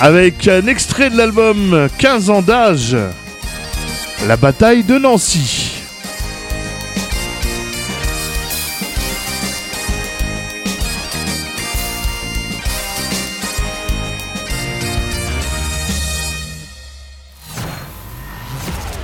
Avec 0.00 0.48
un 0.48 0.66
extrait 0.66 1.10
de 1.10 1.16
l'album 1.16 1.88
15 1.98 2.30
ans 2.30 2.42
d'âge. 2.42 2.96
La 4.26 4.36
bataille 4.36 4.82
de 4.82 4.98
Nancy. 4.98 5.70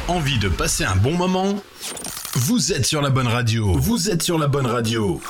Envie 0.09 0.41
de 0.41 0.49
passer 0.49 0.83
un 0.83 0.97
bon 0.97 1.17
moment? 1.17 1.55
Vous 2.35 2.73
êtes 2.73 2.87
sur 2.87 3.03
la 3.03 3.11
bonne 3.11 3.27
radio. 3.27 3.73
Vous 3.77 4.09
êtes 4.09 4.23
sur 4.23 4.39
la 4.39 4.47
bonne 4.47 4.67
radio. 4.67 5.21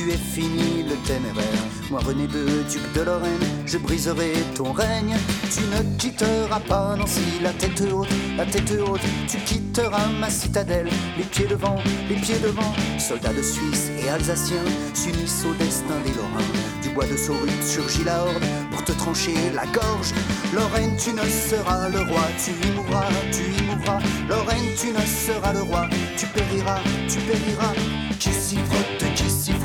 Tu 0.00 0.10
es 0.10 0.16
fini 0.16 0.82
le 0.88 0.96
téméraire. 1.06 1.64
Moi, 1.90 2.00
René 2.00 2.26
de 2.26 2.62
duc 2.70 2.82
de 2.94 3.02
Lorraine, 3.02 3.46
je 3.66 3.76
briserai 3.78 4.32
ton 4.54 4.72
règne. 4.72 5.16
Tu 5.52 5.60
ne 5.74 5.98
quitteras 5.98 6.60
pas 6.60 6.96
Nancy, 6.96 7.40
la 7.42 7.52
tête 7.52 7.82
haute, 7.92 8.08
la 8.36 8.46
tête 8.46 8.72
haute. 8.80 9.00
Tu 9.28 9.36
quitteras 9.38 10.06
ma 10.18 10.30
citadelle, 10.30 10.88
les 11.18 11.24
pieds 11.24 11.46
devant, 11.46 11.76
les 12.08 12.16
pieds 12.16 12.38
devant. 12.38 12.72
Soldats 12.98 13.32
de 13.32 13.42
Suisse 13.42 13.90
et 14.02 14.08
Alsaciens 14.08 14.64
s'unissent 14.94 15.44
au 15.44 15.54
destin 15.54 15.98
des 16.04 16.14
Lorrains. 16.14 16.52
Du 16.82 16.90
bois 16.90 17.06
de 17.06 17.16
Saurut 17.16 17.62
surgit 17.62 18.04
la 18.04 18.22
horde 18.22 18.44
pour 18.70 18.82
te 18.84 18.92
trancher 18.92 19.34
la 19.54 19.66
gorge. 19.66 20.14
Lorraine, 20.54 20.96
tu 20.96 21.12
ne 21.12 21.22
seras 21.22 21.88
le 21.88 22.00
roi, 22.10 22.24
tu 22.42 22.52
y 22.66 22.70
mourras, 22.72 23.08
tu 23.32 23.42
y 23.42 23.66
mourras. 23.66 24.00
Lorraine, 24.28 24.74
tu 24.80 24.88
ne 24.92 25.04
seras 25.04 25.52
le 25.52 25.62
roi, 25.62 25.88
tu 26.16 26.26
périras, 26.26 26.80
tu 27.08 27.18
périras. 27.18 27.74
Qui 28.18 28.30
s'y 28.32 28.56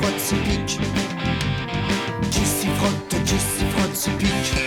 frotte, 0.06 0.20
s'y 0.20 0.34
pique. 0.36 0.78
Qui 2.30 2.44
s'y 2.44 2.66
frotte, 2.68 3.24
qui 3.24 3.38
s'y 3.38 3.64
frotte, 3.70 3.94
s'y 3.96 4.10
pique. 4.10 4.65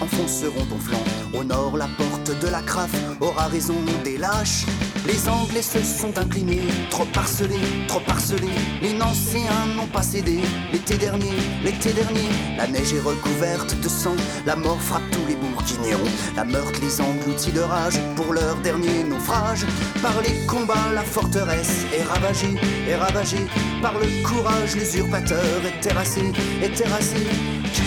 Enfonceront 0.00 0.64
ton 0.66 0.78
flanc. 0.78 1.02
Au 1.32 1.44
nord, 1.44 1.76
la 1.76 1.88
porte 1.96 2.30
de 2.40 2.48
la 2.48 2.60
Crafe 2.60 2.94
aura 3.20 3.46
raison 3.46 3.76
des 4.04 4.18
lâches. 4.18 4.66
Les 5.06 5.28
Anglais 5.28 5.62
se 5.62 5.82
sont 5.82 6.16
inclinés, 6.18 6.68
trop 6.90 7.06
parcelés, 7.06 7.86
trop 7.88 8.00
parcelés. 8.00 8.58
Les 8.82 8.92
Nancéens 8.92 9.66
n'ont 9.76 9.86
pas 9.86 10.02
cédé. 10.02 10.40
L'été 10.72 10.96
dernier, 10.96 11.32
l'été 11.64 11.92
dernier, 11.92 12.28
la 12.56 12.66
neige 12.66 12.92
est 12.92 13.00
recouverte 13.00 13.80
de 13.80 13.88
sang. 13.88 14.14
La 14.46 14.56
mort 14.56 14.80
frappe 14.80 15.10
tous 15.10 15.26
les 15.26 15.36
bourguignons. 15.36 16.06
La 16.36 16.44
meurtre 16.44 16.80
les 16.82 17.00
engloutit 17.00 17.52
de 17.52 17.60
rage 17.60 17.98
pour 18.14 18.32
leur 18.32 18.56
dernier 18.56 19.04
naufrage. 19.04 19.66
Par 20.02 20.20
les 20.22 20.46
combats, 20.46 20.92
la 20.94 21.02
forteresse 21.02 21.84
est 21.96 22.04
ravagée, 22.04 22.54
est 22.86 22.96
ravagée. 22.96 23.46
Par 23.80 23.94
le 23.94 24.22
courage, 24.22 24.76
l'usurpateur 24.76 25.64
est 25.66 25.80
terrassé, 25.80 26.32
est 26.62 26.74
terrassé. 26.74 27.26
Qui 27.72 27.86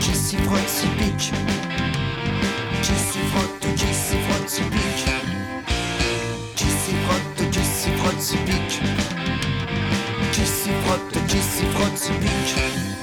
s'y 0.00 0.36
frotte, 3.32 3.74
qui 3.76 3.94
s'y 3.94 4.16
frotte, 4.26 4.48
s'y 4.48 4.62
pique. 4.62 5.04
Qui 6.54 6.64
s'y 6.64 6.94
frotte, 7.04 7.50
qui 7.50 7.64
s'y 7.64 7.90
frotte, 7.98 8.20
s'y 8.20 8.36
pique. 8.38 8.80
Qui 10.32 10.46
s'y 10.46 10.70
frotte, 10.84 11.26
qui 11.26 11.38
s'y 11.38 11.64
frotte, 11.72 12.97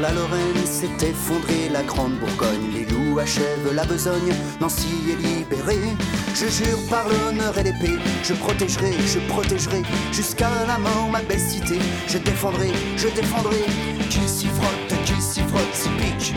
la 0.00 0.12
Lorraine, 0.12 0.66
s'est 0.66 1.06
effondrée 1.06 1.68
la 1.70 1.82
grande 1.82 2.18
Bourgogne. 2.18 2.72
Les 2.72 2.84
loups 2.86 3.18
achèvent 3.18 3.72
la 3.74 3.84
besogne, 3.84 4.32
Nancy 4.60 4.88
est 5.10 5.22
libérée. 5.22 5.94
Je 6.34 6.46
jure 6.46 6.78
par 6.90 7.06
l'honneur 7.08 7.56
et 7.58 7.62
l'épée, 7.62 7.98
je 8.22 8.34
protégerai, 8.34 8.92
je 9.06 9.18
protégerai 9.28 9.82
jusqu'à 10.12 10.50
la 10.66 10.78
mort 10.78 11.08
ma 11.10 11.22
belle 11.22 11.40
cité. 11.40 11.78
Je 12.08 12.18
défendrai, 12.18 12.70
je 12.96 13.08
défendrai. 13.08 13.64
Qui 14.10 14.28
s'y 14.28 14.46
frotte, 14.46 14.94
qui 15.04 15.20
s'y 15.20 15.40
frotte, 15.40 15.74
s'y 15.74 15.88
pique. 15.90 16.34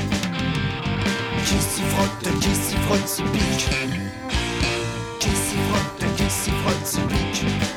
Qui 1.46 1.56
s'y 1.56 1.82
frotte, 1.82 2.40
qui 2.40 2.56
s'y 2.56 2.76
frotte, 2.86 3.08
s'y 3.08 3.24
pique. 3.24 3.70
Qui 5.20 5.30
s'y 5.30 5.58
frotte, 5.70 6.16
qui 6.16 6.30
s'y 6.30 6.52
frotte, 6.52 6.86
s'y 6.86 7.00
pique. 7.02 7.77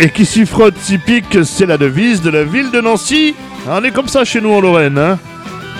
Et 0.00 0.10
qui 0.10 0.24
s'y 0.24 0.46
frotte, 0.46 0.78
s'y 0.78 0.98
pique, 0.98 1.44
c'est 1.44 1.66
la 1.66 1.76
devise 1.76 2.22
de 2.22 2.30
la 2.30 2.44
ville 2.44 2.70
de 2.70 2.80
Nancy. 2.80 3.34
On 3.66 3.82
est 3.82 3.90
comme 3.90 4.06
ça 4.06 4.24
chez 4.24 4.40
nous 4.40 4.52
en 4.52 4.60
Lorraine, 4.60 4.96
hein. 4.96 5.18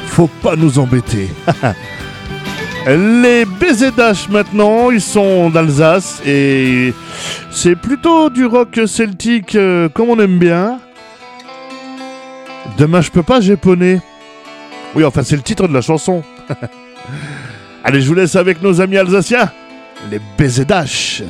Faut 0.08 0.26
pas 0.26 0.56
nous 0.56 0.80
embêter. 0.80 1.28
Les 2.86 3.44
BZH 3.44 4.28
maintenant, 4.30 4.90
ils 4.90 5.00
sont 5.00 5.50
d'Alsace 5.50 6.22
et 6.26 6.94
c'est 7.50 7.76
plutôt 7.76 8.30
du 8.30 8.46
rock 8.46 8.80
celtique 8.86 9.54
euh, 9.54 9.88
comme 9.88 10.08
on 10.08 10.18
aime 10.18 10.38
bien. 10.38 10.80
Demain 12.78 13.02
je 13.02 13.10
peux 13.10 13.22
pas 13.22 13.40
japonais. 13.40 14.00
Oui, 14.94 15.04
enfin 15.04 15.22
c'est 15.22 15.36
le 15.36 15.42
titre 15.42 15.68
de 15.68 15.74
la 15.74 15.82
chanson. 15.82 16.22
Allez, 17.84 18.00
je 18.00 18.08
vous 18.08 18.14
laisse 18.14 18.36
avec 18.36 18.62
nos 18.62 18.80
amis 18.80 18.96
alsaciens, 18.96 19.52
les 20.10 20.20
BZH. 20.38 21.22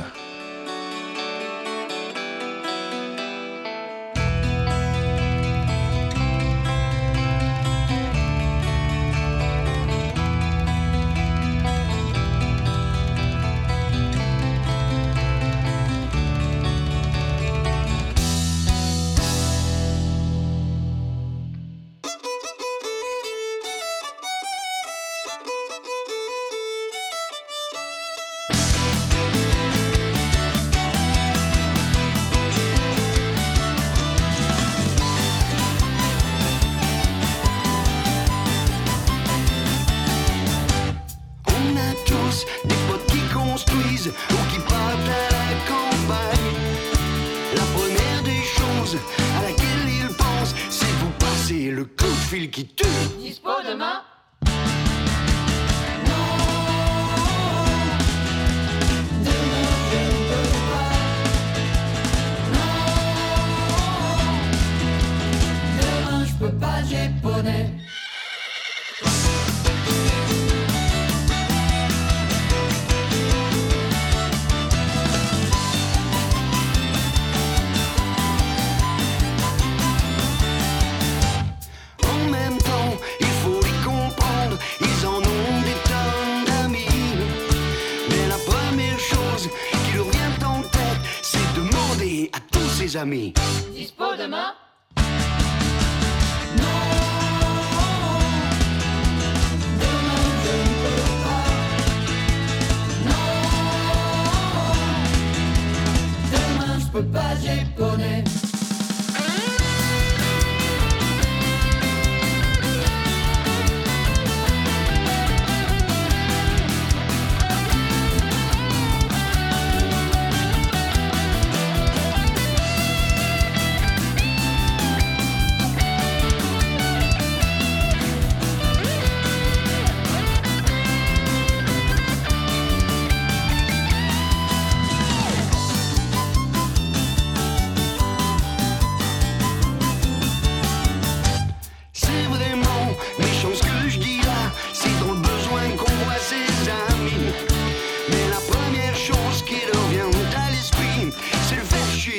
Tous 93.09 93.38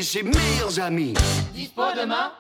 ses 0.10 0.24
meilleurs 0.24 0.80
amis. 0.80 1.14
Dispo 1.54 1.84
demain. 1.96 2.32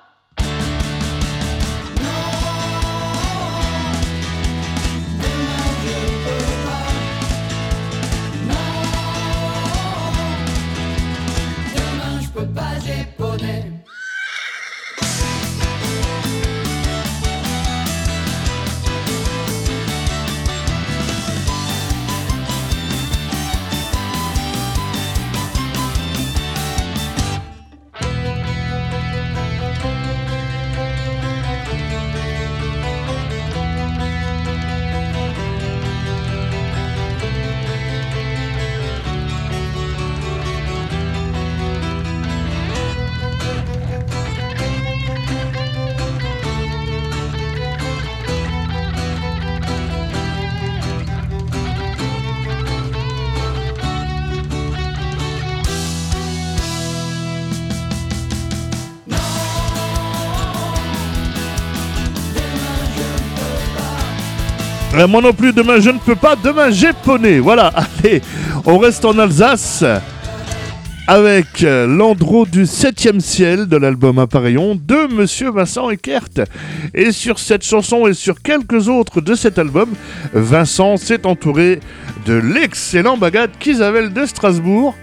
Demain 11.75 12.21
je 12.23 12.29
peux 12.29 12.47
pas, 12.47 12.79
j'ai 12.83 13.05
Moi 65.07 65.21
non 65.21 65.33
plus, 65.33 65.53
demain 65.53 65.79
je 65.79 65.91
ne 65.91 65.97
peux 65.97 66.15
pas, 66.15 66.35
demain 66.35 66.71
j'ai 66.71 66.91
poney. 66.91 67.39
Voilà, 67.39 67.67
allez, 68.03 68.21
on 68.65 68.77
reste 68.77 69.05
en 69.05 69.17
Alsace 69.17 69.83
avec 71.07 71.63
euh, 71.63 71.87
l'andro 71.87 72.45
du 72.45 72.65
7 72.65 73.19
ciel 73.21 73.67
de 73.67 73.77
l'album 73.77 74.19
Appareillon 74.19 74.75
de 74.75 75.07
Monsieur 75.11 75.51
Vincent 75.51 75.89
Eckert. 75.89 76.27
Et 76.93 77.11
sur 77.11 77.39
cette 77.39 77.63
chanson 77.63 78.07
et 78.07 78.13
sur 78.13 78.41
quelques 78.41 78.89
autres 78.89 79.21
de 79.21 79.35
cet 79.35 79.57
album, 79.57 79.89
Vincent 80.33 80.97
s'est 80.97 81.25
entouré 81.25 81.79
de 82.25 82.33
l'excellent 82.33 83.17
bagade 83.17 83.51
qu'Isabelle 83.57 84.13
de 84.13 84.25
Strasbourg. 84.25 84.95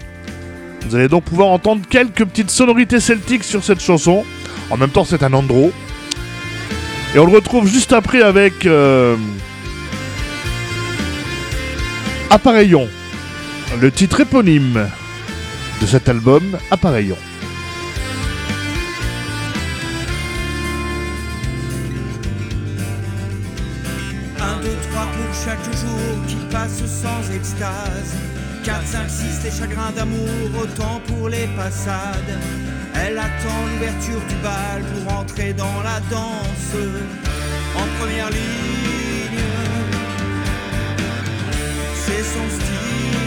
Vous 0.87 0.95
allez 0.95 1.09
donc 1.09 1.23
pouvoir 1.23 1.49
entendre 1.49 1.81
quelques 1.89 2.23
petites 2.23 2.51
sonorités 2.51 2.99
celtiques 2.99 3.43
sur 3.43 3.63
cette 3.63 3.81
chanson. 3.81 4.23
En 4.69 4.77
même 4.77 4.91
temps, 4.91 5.05
c'est 5.05 5.23
un 5.23 5.33
andro. 5.33 5.71
Et 7.15 7.19
on 7.19 7.25
le 7.25 7.33
retrouve 7.33 7.67
juste 7.67 7.93
après 7.93 8.21
avec 8.21 8.65
euh, 8.65 9.15
Appareillon, 12.29 12.89
le 13.79 13.89
titre 13.89 14.19
éponyme 14.19 14.89
de 15.79 15.85
cet 15.85 16.09
album 16.09 16.57
Appareillon. 16.71 17.15
Un, 24.41 24.61
deux, 24.61 24.75
trois 24.91 25.05
pour 25.05 25.33
chaque 25.45 25.63
jour 25.63 26.25
qui 26.27 26.35
passe 26.51 26.83
sans 26.85 27.33
extase. 27.33 28.15
4, 28.65 28.85
5, 28.85 29.09
6, 29.09 29.43
les 29.45 29.51
chagrins 29.51 29.91
d'amour, 29.95 30.27
autant 30.61 31.01
pour 31.07 31.29
les 31.29 31.47
passades. 31.55 32.37
Elle 32.93 33.17
attend 33.17 33.65
l'ouverture 33.71 34.19
du 34.27 34.35
bal 34.43 34.83
pour 34.93 35.13
entrer 35.13 35.53
dans 35.53 35.81
la 35.81 36.01
danse. 36.09 36.75
En 37.77 37.87
première 37.99 38.29
ligne, 38.29 38.96
son 42.23 42.49
style. 42.49 43.17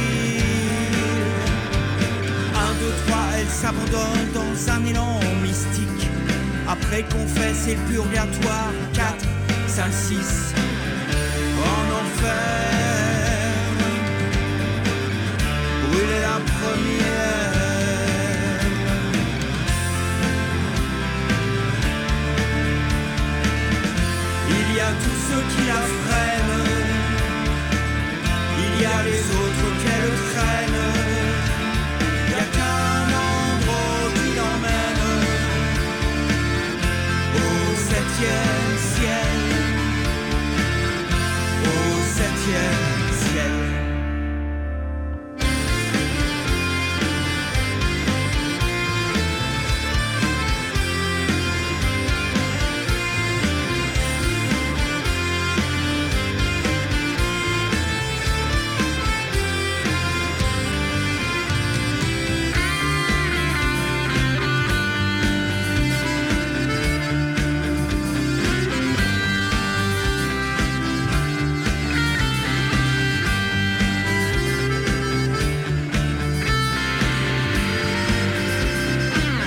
Un, 2.54 2.72
deux, 2.80 2.94
trois, 3.06 3.26
elle 3.38 3.46
s'abandonne 3.46 4.32
dans 4.34 4.72
un 4.72 4.84
élan 4.84 5.20
mystique. 5.42 6.08
Après 6.68 7.02
qu'on 7.02 7.26
fait, 7.26 7.54
c'est 7.54 7.74
le 7.74 7.82
purgatoire. 7.92 8.72
4, 8.94 9.14
5, 9.66 9.92
6, 9.92 10.54
en 11.58 11.82
enfer. 12.00 12.70
Brûler 15.90 16.20
la 16.22 16.38
première. 16.52 17.50
Il 24.48 24.76
y 24.76 24.80
a 24.80 24.90
tous 25.02 25.18
ceux 25.28 25.42
qui 25.54 25.66
la. 25.68 25.99
Les 29.04 29.24
autres 29.42 29.70
qu'elle 29.82 30.14
traîne. 30.30 30.80
Il 32.26 32.30
y 32.30 32.34
a 32.34 32.46
qu'un 32.56 33.02
endroit 33.26 34.04
qui 34.14 34.28
l'emmène 34.36 35.04
au 37.34 37.76
septième 37.90 38.72
ciel. 38.94 39.38
Au 41.64 41.92
septième 42.18 42.89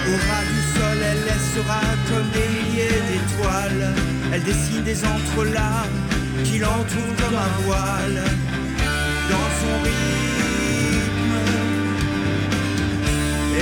Au 0.05 0.15
ras 0.27 0.43
du 0.51 0.61
sol, 0.73 0.97
elle 1.01 1.23
laissera 1.23 1.81
comme 2.09 2.29
des 2.31 2.47
milliers 2.55 3.01
d'étoiles. 3.07 3.87
Elle 4.33 4.43
dessine 4.43 4.83
des 4.83 4.99
entrelacs 5.05 5.97
qui 6.43 6.59
l'entourent 6.59 7.15
comme 7.21 7.37
un 7.37 7.53
voile. 7.65 8.21
Dans 9.31 9.49
son 9.59 9.75
rythme 9.87 11.37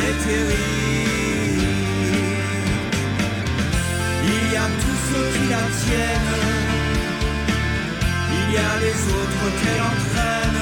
éthérique, 0.10 0.82
il 4.24 4.44
y 4.52 4.56
a 4.56 4.68
tous 4.82 5.00
ceux 5.08 5.28
qui 5.34 5.46
la 5.48 5.64
tiennent. 5.84 6.42
Il 8.34 8.54
y 8.54 8.58
a 8.58 8.74
les 8.86 9.00
autres 9.20 9.46
qu'elle 9.60 9.82
entraîne. 9.92 10.62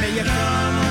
Mais 0.00 0.10
il 0.10 0.16
y 0.16 0.20
a 0.20 0.87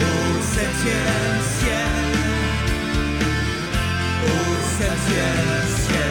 au 0.00 0.42
septième 0.42 1.40
ciel, 1.58 2.14
au 4.24 4.38
septième 4.78 5.66
ciel. 5.76 6.07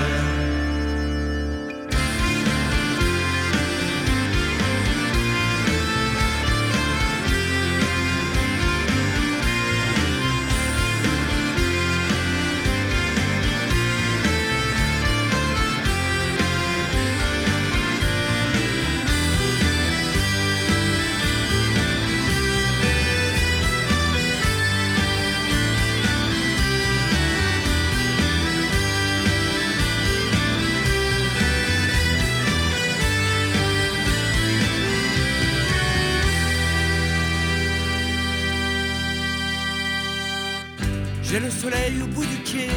Soleil 41.67 42.01
au 42.01 42.07
bout 42.07 42.25
du 42.25 42.37
quai. 42.49 42.69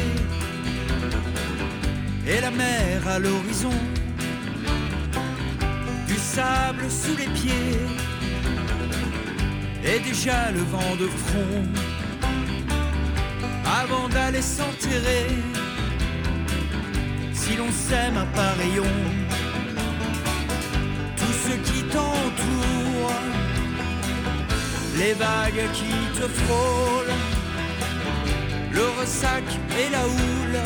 Et 2.27 2.41
la 2.41 2.51
mer 2.51 3.07
à 3.07 3.19
l'horizon. 3.19 3.77
Du 6.07 6.15
sable 6.15 6.85
sous 6.89 7.15
les 7.17 7.31
pieds. 7.39 7.79
Et 9.83 9.99
déjà 9.99 10.51
le 10.51 10.63
vent 10.73 10.95
de 10.99 11.07
front. 11.23 11.63
Avant 13.81 14.09
d'aller 14.09 14.41
s'enterrer, 14.41 15.27
si 17.33 17.55
l'on 17.55 17.71
s'aime 17.71 18.17
un 18.17 18.29
pareillon, 18.41 18.93
tout 21.19 21.35
ce 21.45 21.53
qui 21.67 21.81
t'entoure, 21.93 23.13
les 24.97 25.13
vagues 25.13 25.65
qui 25.73 25.93
te 26.19 26.27
frôlent 26.27 27.40
le 28.81 28.87
ressac 28.99 29.43
et 29.81 29.89
la 29.95 30.03
houle. 30.15 30.59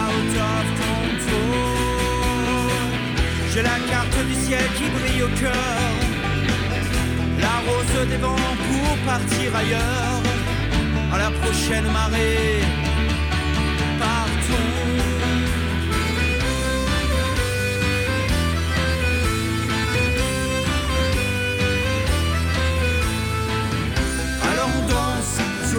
Out 0.00 0.34
of 0.50 0.66
control. 0.82 1.90
J'ai 3.50 3.62
la 3.62 3.78
carte 3.90 4.18
du 4.30 4.34
ciel 4.44 4.66
qui 4.76 4.86
brille 4.96 5.22
au 5.28 5.32
cœur. 5.42 5.90
La 7.44 7.56
rose 7.66 8.08
des 8.12 8.20
vents 8.24 8.52
pour 8.66 8.90
partir 9.10 9.46
ailleurs. 9.62 10.22
À 11.14 11.16
la 11.24 11.30
prochaine 11.40 11.88
marée, 11.98 12.62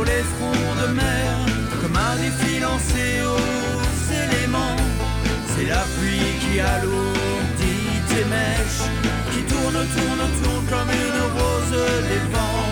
les 0.06 0.24
fronts 0.34 0.76
de 0.82 0.93
mer 0.93 1.45
comme 1.82 1.95
un 1.95 2.16
défi 2.16 2.60
lancé 2.60 3.22
aux 3.34 4.14
éléments. 4.24 4.78
C'est 5.56 5.66
la 5.66 5.84
pluie 5.95 6.34
qui 6.41 6.60
alourdit 6.60 7.93
tes 8.10 8.26
mèches, 8.26 8.86
qui 9.32 9.41
tourne, 9.51 9.80
tourne, 9.95 10.26
tourne 10.43 10.66
comme 10.72 10.91
une 11.06 11.22
rose 11.38 11.78
des 12.10 12.24
vents. 12.34 12.70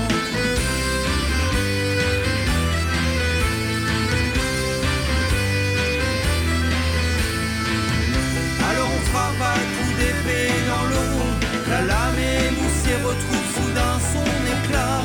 Alors 8.69 8.89
on 8.97 9.01
frappe 9.11 9.41
à 9.41 9.55
coups 9.75 9.95
d'épée 9.99 10.51
dans 10.67 10.85
l'eau, 10.91 11.23
la 11.69 11.81
lame 11.81 12.19
émoussée 12.19 12.97
retrouve 13.07 13.47
soudain 13.55 13.95
son 14.11 14.29
éclat, 14.55 15.01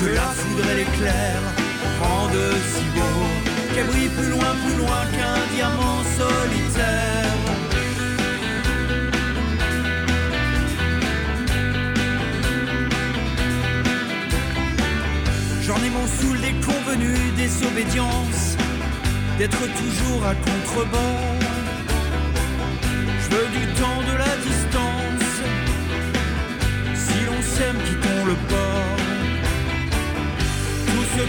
que 0.00 0.14
la 0.14 0.28
foudre 0.38 0.70
et 0.70 0.76
l'éclair 0.78 1.59
rendent 2.00 2.54
si 2.72 2.84
beau, 2.94 3.74
qu'elle 3.74 3.86
brille 3.86 4.08
plus 4.08 4.30
loin, 4.30 4.50
plus 4.64 4.76
loin 4.76 5.02
qu'un 5.14 5.40
diamant 5.54 6.02
solitaire. 6.18 7.26
J'en 15.62 15.76
ai 15.76 15.90
mon 15.90 16.06
saoul 16.06 16.40
des 16.40 16.54
convenus, 16.66 17.34
des 17.36 17.66
obédiences, 17.66 18.56
d'être 19.38 19.62
toujours 19.80 20.26
à 20.26 20.34
contrebord. 20.34 21.39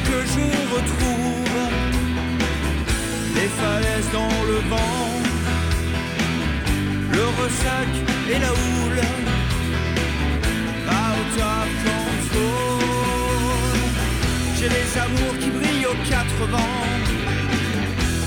Que 0.08 0.20
je 0.34 0.46
retrouve, 0.76 1.58
les 3.36 3.50
falaises 3.60 4.12
dans 4.14 4.38
le 4.52 4.58
vent, 4.70 5.10
le 7.12 7.24
ressac 7.42 7.92
et 8.30 8.40
la 8.40 8.52
houle, 8.52 9.02
out 10.88 11.34
of 11.54 11.70
control. 11.86 12.82
J'ai 14.58 14.70
des 14.70 14.90
amours 14.98 15.38
qui 15.40 15.50
brillent 15.50 15.88
aux 15.88 16.10
quatre 16.10 16.44
vents, 16.52 16.88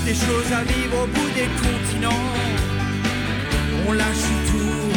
des 0.05 0.13
choses 0.13 0.51
à 0.53 0.63
vivre 0.63 1.03
au 1.03 1.07
bout 1.07 1.31
des 1.33 1.49
continents. 1.65 2.29
On 3.87 3.91
lâche 3.93 4.29
tout 4.49 4.91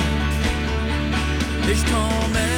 et 1.70 1.74
je 1.74 1.84
t'emmène. 1.84 2.57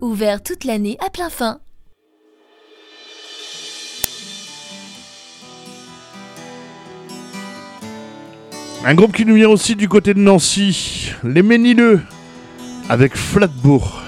ouvert 0.00 0.42
toute 0.42 0.64
l'année 0.64 0.96
à 1.04 1.10
plein 1.10 1.30
fin. 1.30 1.60
Un 8.84 8.94
groupe 8.94 9.12
qui 9.12 9.24
nous 9.24 9.34
vient 9.34 9.48
aussi 9.48 9.74
du 9.74 9.88
côté 9.88 10.14
de 10.14 10.20
Nancy, 10.20 11.12
les 11.24 11.42
Ménileux, 11.42 12.00
avec 12.88 13.16
Flatbourg. 13.16 14.05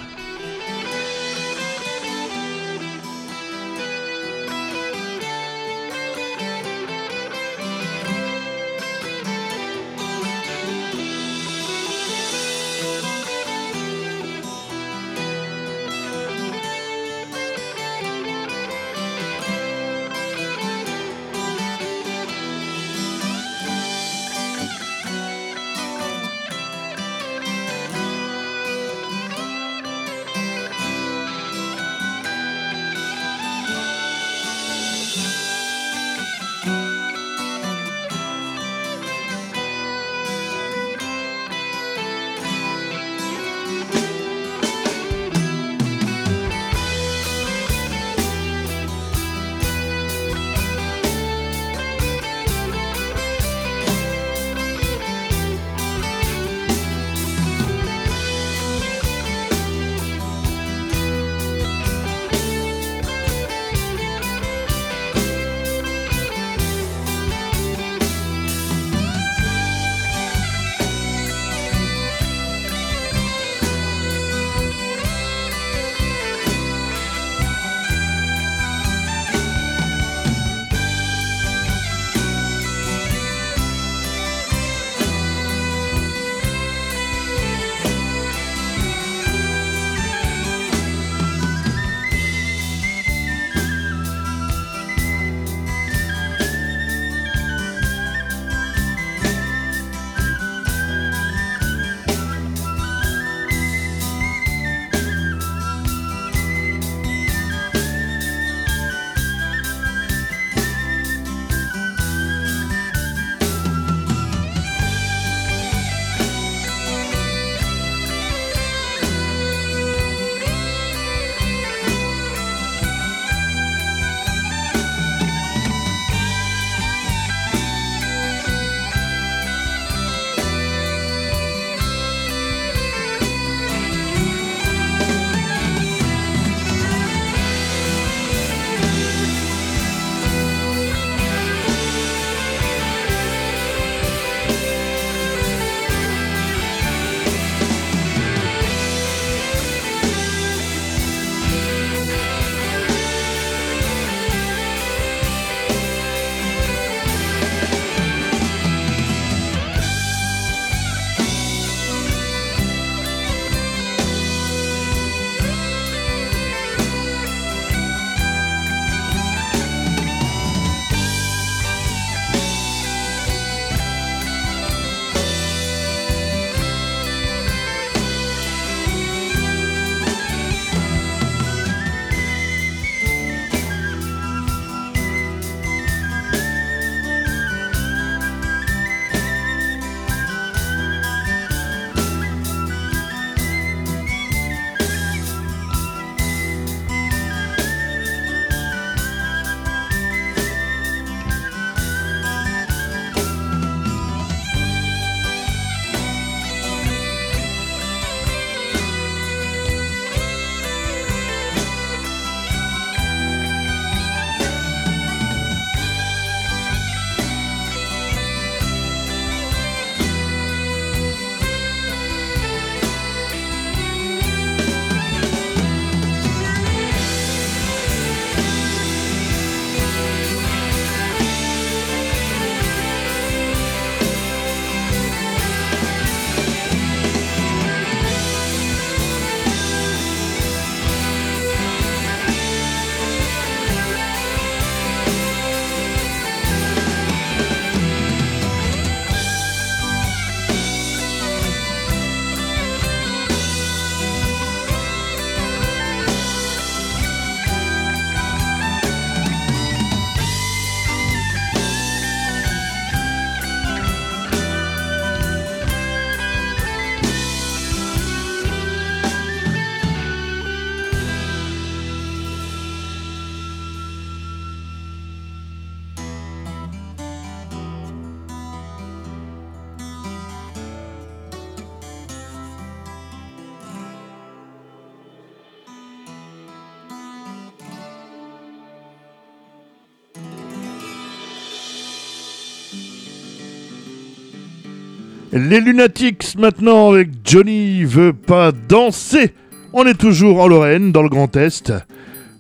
Les 295.38 295.60
Lunatics 295.60 296.34
maintenant 296.36 296.90
avec 296.90 297.10
Johnny 297.24 297.84
veut 297.84 298.12
pas 298.12 298.50
danser. 298.50 299.34
On 299.72 299.86
est 299.86 299.94
toujours 299.94 300.40
en 300.40 300.48
Lorraine, 300.48 300.90
dans 300.90 301.02
le 301.02 301.08
Grand 301.08 301.36
Est, 301.36 301.72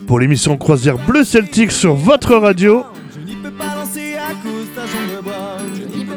pour 0.08 0.18
l'émission 0.18 0.56
Croisière 0.56 0.98
Bleu 0.98 1.22
Celtique 1.22 1.70
sur 1.70 1.94
votre 1.94 2.34
radio. 2.34 2.84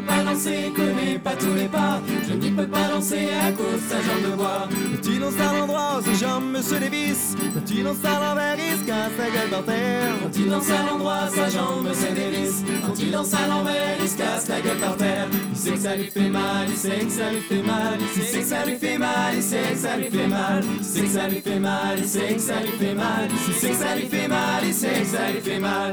Pas 0.02 0.22
danser, 0.22 0.72
connais 0.74 1.18
pas 1.18 1.36
tous 1.38 1.54
les 1.54 1.68
pas. 1.68 2.00
Je 2.28 2.34
n'y 2.34 2.50
peux 2.50 2.66
pas 2.66 2.88
danser 2.88 3.28
à 3.46 3.52
cause 3.52 3.80
sa 3.88 3.96
jambe 3.96 4.30
de 4.30 4.36
bois. 4.36 4.68
Quand 4.68 5.08
il 5.08 5.20
lance 5.20 5.40
à 5.40 5.58
l'endroit, 5.58 6.00
ses 6.04 6.24
jambes 6.24 6.56
se 6.60 6.74
dévissent. 6.74 7.34
Quand 7.54 7.70
il 7.70 7.84
lance 7.84 8.04
à 8.04 8.20
l'envers, 8.20 8.56
il 8.56 8.80
se 8.80 8.86
casse 8.86 9.12
la 9.18 9.30
gueule 9.30 9.50
par 9.50 9.64
terre. 9.64 10.14
Quand 10.22 10.36
il 10.36 10.50
lance 10.50 10.70
à 10.70 10.90
l'endroit, 10.90 11.28
sa 11.34 11.48
jambe 11.48 11.92
se 11.92 12.14
dévisse. 12.14 12.62
Quand 12.86 12.98
il 12.98 13.12
lance 13.12 13.34
à 13.34 13.46
l'envers, 13.46 13.96
il 14.00 14.08
se 14.08 14.16
casse 14.16 14.48
la 14.48 14.60
gueule 14.60 14.78
par 14.78 14.96
terre. 14.96 15.28
Il 15.50 15.56
sait 15.56 15.70
que 15.72 15.78
ça 15.78 15.96
lui 15.96 16.10
fait 16.10 16.28
mal, 16.28 16.66
il 16.68 16.76
sait 16.76 17.04
que 17.04 17.10
ça 17.10 17.30
lui 17.30 17.40
fait 17.40 17.62
mal. 17.62 17.98
Il 18.00 18.22
sait 18.22 18.40
que 18.40 18.46
ça 18.46 18.64
lui 18.66 18.76
fait 18.76 18.98
mal, 18.98 19.34
il 19.36 19.42
sait 19.42 19.72
que 19.72 19.78
ça 19.78 19.96
lui 19.96 20.10
fait 20.10 20.26
mal. 20.26 20.64
Il 20.78 20.84
sait 20.84 21.02
que 21.02 21.08
ça 21.08 21.28
lui 21.28 21.40
fait 21.40 21.58
mal, 21.58 21.98
il 21.98 22.08
sait 22.08 22.34
que 22.34 22.40
ça 22.40 22.60
lui 22.60 22.72
fait 22.78 22.94
mal. 22.94 23.28
Il 23.30 23.54
sait 23.54 23.70
que 23.70 23.74
ça 23.74 23.94
lui 23.94 24.06
fait 24.06 24.28
mal, 24.28 24.62
il 24.64 24.74
sait 24.74 25.00
que 25.00 25.06
ça 25.06 25.30
lui 25.30 25.40
fait 25.40 25.58
mal. 25.58 25.92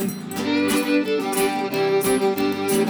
Je 2.79 2.85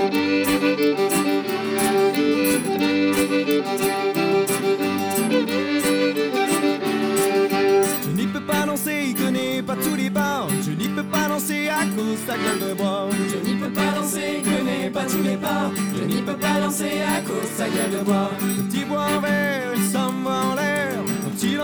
n'y 8.13 8.27
peux 8.27 8.39
pas 8.41 8.65
danser, 8.67 9.05
il 9.07 9.15
connaît 9.15 9.63
pas 9.63 9.75
tous 9.75 9.95
les 9.95 10.11
bars. 10.11 10.47
Je 10.61 10.71
n'y 10.71 10.89
peux 10.89 11.03
pas 11.03 11.27
danser 11.27 11.69
à 11.69 11.85
cause 11.85 12.11
de 12.11 12.17
sa 12.27 12.37
gueule 12.37 12.59
de 12.69 12.75
bois. 12.75 13.09
Je 13.29 13.37
n'y 13.49 13.55
peux 13.55 13.71
pas 13.71 13.91
danser, 13.95 14.43
il 14.43 14.43
connaît 14.43 14.91
pas 14.91 15.05
tous 15.05 15.23
les 15.23 15.37
bars. 15.37 15.71
Je 15.97 16.03
n'y 16.03 16.21
peux 16.21 16.37
pas 16.37 16.59
danser 16.61 17.01
à 17.01 17.21
cause 17.21 17.49
de 17.49 17.55
sa 17.57 17.67
gueule 17.67 17.99
de 17.99 18.03
bois. 18.05 18.29
Il 18.71 18.87
boit 18.87 19.05
un 19.05 19.19
verre, 19.19 19.73
il 19.75 19.85
s'envoie 19.85 20.43
en 20.51 20.53
l'air. 20.53 20.99
En 20.99 21.31
il 21.41 21.59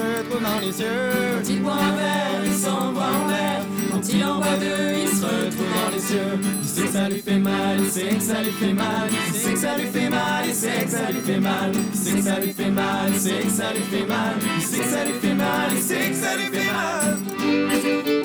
se 0.00 0.18
retrouve 0.18 0.42
dans 0.42 0.60
les 0.60 0.72
cieux. 0.72 0.86
Quand 1.36 1.48
il 1.48 1.62
boit 1.62 1.72
un 1.72 1.96
verre, 1.96 2.42
il 2.44 2.52
s'envoie 2.52 3.02
en 3.02 3.28
l'air. 3.28 3.60
Quand 3.90 4.08
il 4.08 4.24
en 4.24 4.36
boit 4.36 4.56
deux, 4.58 4.98
il 5.02 5.08
se 5.08 5.24
retrouve 5.24 5.72
dans 5.76 5.90
les 5.92 6.00
cieux. 6.00 6.38
Il 6.62 6.68
sait 6.68 6.82
que 6.82 6.88
ça 6.88 7.08
lui 7.08 7.20
fait 7.20 7.38
mal, 7.38 7.76
il 7.78 7.90
sait 7.90 8.14
que 8.16 8.22
ça 8.22 8.42
lui 8.42 8.52
fait 8.52 8.72
mal. 8.72 9.08
Il 9.10 9.40
sait 9.40 9.52
que 9.52 9.58
ça 9.58 9.76
lui 9.76 9.86
fait 9.86 10.10
mal, 10.10 10.44
il 10.46 10.54
sait 10.54 10.84
que 10.84 10.90
ça 10.90 11.10
lui 11.10 11.20
fait 11.20 11.40
mal. 11.40 11.72
Il 11.92 11.98
sait 11.98 12.12
que 12.12 12.22
ça 12.22 12.40
lui 12.40 12.52
fait 12.52 12.70
mal, 12.70 13.10
il 13.12 13.20
sait 13.20 13.42
que 13.42 13.50
ça 13.50 13.72
lui 13.72 13.82
fait 13.82 14.06
mal. 14.06 14.34
Il 14.56 14.62
sait 14.62 14.78
que 14.78 14.84
ça 14.84 15.04
lui 15.04 15.14
fait 15.14 15.34
mal, 15.34 15.70
il 15.72 15.82
sait 15.82 16.10
que 16.10 16.16
ça 16.16 16.36
lui 16.36 16.46
fait 16.46 16.72
mal. 16.72 18.19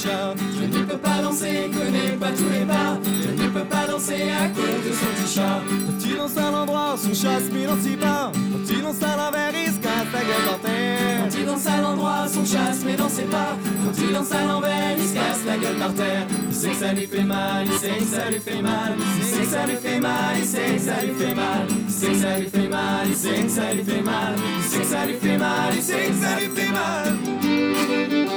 Je 0.00 0.64
n'y 0.64 0.84
peux 0.84 0.96
pas 0.96 1.20
danser, 1.22 1.66
il 1.66 1.76
connaît 1.76 2.16
pas 2.20 2.30
tous 2.30 2.48
les 2.52 2.64
bars. 2.64 2.98
Je 3.04 3.42
n'y 3.42 3.48
peux 3.48 3.64
pas 3.64 3.84
danser 3.84 4.30
à 4.30 4.48
cause 4.48 4.86
de 4.86 4.92
son 4.92 5.40
chat. 5.40 5.60
Quand 5.66 6.06
il 6.06 6.16
lance 6.16 6.36
à 6.36 6.50
l'endroit, 6.52 6.94
son 6.96 7.12
chat 7.12 7.40
se 7.40 7.50
met 7.50 7.66
dans 7.66 7.80
ses 7.82 7.96
pas. 7.96 8.30
Quand 8.32 8.70
il 8.70 8.82
lance 8.82 9.02
à 9.02 9.16
l'envers, 9.16 9.50
il 9.54 9.72
se 9.72 9.80
casse 9.80 10.12
la 10.12 10.20
gueule 10.20 10.46
par 10.46 10.60
terre. 10.60 11.18
Quand 11.18 11.36
il 11.36 11.46
lance 11.46 11.66
à 11.66 11.80
l'endroit, 11.80 12.28
son 12.32 12.44
chat 12.44 12.72
se 12.74 12.84
met 12.84 12.94
dans 12.94 13.08
ses 13.08 13.22
pas. 13.22 13.56
Quand 13.84 14.00
il 14.00 14.12
lance 14.12 14.30
à 14.30 14.44
l'envers, 14.44 14.96
il 14.96 15.08
se 15.08 15.14
casse 15.14 15.44
la 15.44 15.56
gueule 15.56 15.76
par 15.76 15.94
terre. 15.94 16.26
Il 16.48 16.54
sait 16.54 16.68
que 16.68 16.76
ça 16.76 16.92
lui 16.92 17.06
fait 17.06 17.24
mal, 17.24 17.66
il 17.66 17.72
sait 17.72 17.88
que 17.88 18.04
ça 18.04 18.30
lui 18.30 18.38
fait 18.38 18.62
mal. 18.62 18.94
Il 19.18 19.24
sait 19.24 19.40
que 19.40 19.46
ça 19.48 19.66
lui 19.66 19.76
fait 19.76 19.98
mal, 19.98 20.36
il 20.36 20.42
que 20.42 20.80
ça 20.80 21.02
lui 21.02 21.14
fait 21.18 21.34
mal. 21.34 21.66
Il 21.68 22.08
que 22.08 22.14
ça 22.14 22.38
lui 22.38 22.46
fait 22.46 22.68
mal, 22.68 23.06
il 23.08 23.12
que 23.12 23.50
ça 23.50 23.74
lui 23.74 23.82
fait 23.82 24.02
mal. 24.02 24.34
Il 24.38 24.78
que 24.78 24.86
ça 24.86 25.06
lui 25.06 25.14
fait 25.14 25.38
mal, 25.38 25.74
que 25.74 25.82
ça 25.82 26.38
lui 26.38 26.50
fait 26.54 26.70
mal. 26.70 28.27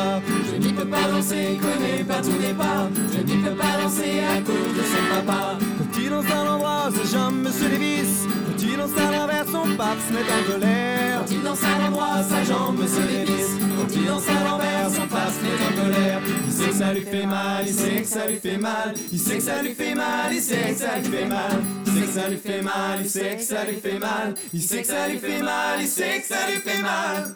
Papa. 0.00 0.22
Je 0.50 0.66
n'y 0.66 0.72
peux 0.72 0.84
pas 0.84 1.08
danser, 1.10 1.48
il 1.52 1.60
connaît 1.60 2.04
pas 2.04 2.20
tous 2.22 2.38
les 2.40 2.52
bars. 2.52 2.88
Je 3.12 3.22
n'y 3.22 3.42
peux 3.42 3.54
pas 3.54 3.82
danser 3.82 4.20
à 4.20 4.40
cause 4.40 4.74
de 4.76 4.82
son 4.82 5.04
papa. 5.14 5.58
Quand 5.78 6.00
il 6.00 6.10
lance 6.10 6.30
à 6.30 6.44
l'endroit, 6.44 6.90
ses 6.90 7.16
jambes 7.16 7.48
se 7.48 7.64
dévissent. 7.64 8.26
Quand 8.46 8.62
il 8.62 8.76
lance 8.76 8.96
à 8.96 9.12
l'envers, 9.12 9.46
son 9.46 9.76
pape 9.76 9.98
se 10.06 10.12
met 10.12 10.20
en 10.20 10.52
colère. 10.52 11.20
Quand 11.20 11.30
il 11.32 11.42
lance 11.42 11.64
à 11.64 11.78
l'endroit, 11.82 12.22
sa 12.28 12.44
jambe 12.44 12.86
se 12.86 13.00
dévisse. 13.00 13.56
Quand 13.76 13.94
il 13.94 14.06
lance 14.06 14.28
à 14.28 14.44
l'envers, 14.44 14.90
son 14.90 15.06
pape 15.06 15.32
se 15.32 15.40
met 15.42 15.58
en 15.66 15.72
colère. 15.84 16.20
Il 16.46 16.52
sait 16.52 16.68
que 16.68 16.74
ça 16.74 16.92
lui 16.92 17.02
fait 17.02 17.26
mal, 17.26 17.64
il 17.66 17.74
sait 17.74 18.02
que 18.02 18.08
ça 18.08 18.26
lui 18.26 18.36
fait 18.36 18.58
mal. 18.58 18.94
Il 19.12 19.18
sait 19.18 19.36
que 19.36 19.42
ça 19.42 19.62
lui 19.62 19.74
fait 19.74 19.94
mal, 19.94 20.32
il 20.32 20.40
sait 20.40 20.74
que 20.74 20.78
ça 20.78 20.98
lui 20.98 21.10
fait 21.10 21.26
mal. 21.26 21.62
Il 21.86 21.92
sait 21.92 22.06
que 22.06 22.12
ça 22.12 22.28
lui 22.28 22.38
fait 22.38 22.62
mal, 22.62 22.98
il 23.02 23.08
sait 23.10 23.36
que 23.36 23.42
ça 23.42 23.64
lui 23.64 23.76
fait 23.76 23.98
mal. 23.98 24.34
Il 24.52 24.62
sait 24.62 24.82
que 24.82 24.86
ça 24.86 25.08
lui 25.08 25.18
fait 25.18 25.42
mal, 25.42 25.80
il 25.80 25.88
sait 25.88 26.20
que 26.20 26.26
ça 26.26 26.46
lui 26.48 26.60
fait 26.60 26.82
mal. 26.82 27.34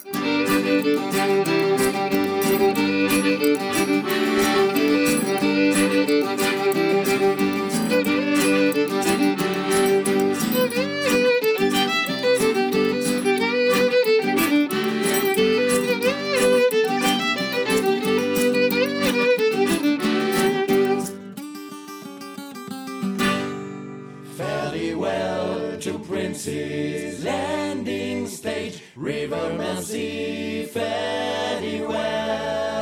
Landing 27.23 28.27
stage, 28.27 28.81
River 28.95 29.53
Mersey, 29.57 30.65
fairly 30.65 31.81
well. 31.81 32.74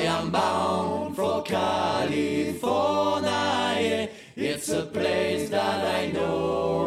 I 0.00 0.04
am 0.04 0.30
bound 0.30 1.14
for 1.14 1.42
California, 1.42 2.08
it's 4.34 4.70
a 4.70 4.86
place 4.86 5.50
that 5.50 5.84
I 5.94 6.10
know 6.10 6.79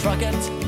Crockett 0.00 0.67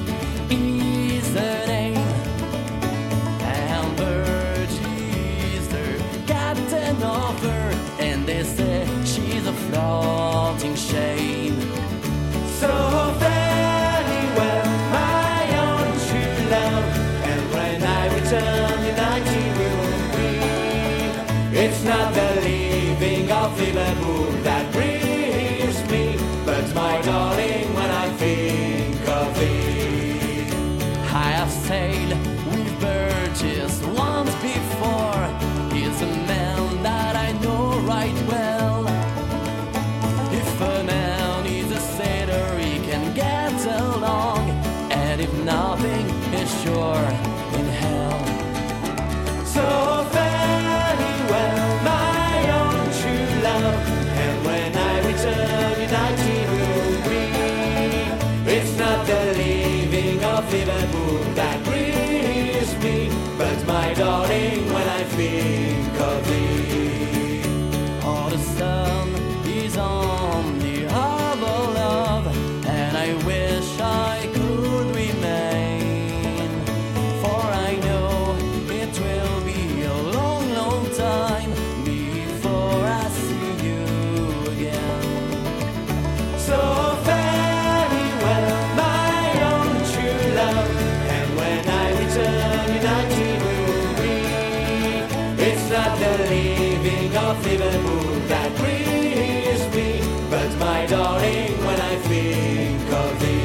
because 102.90 103.39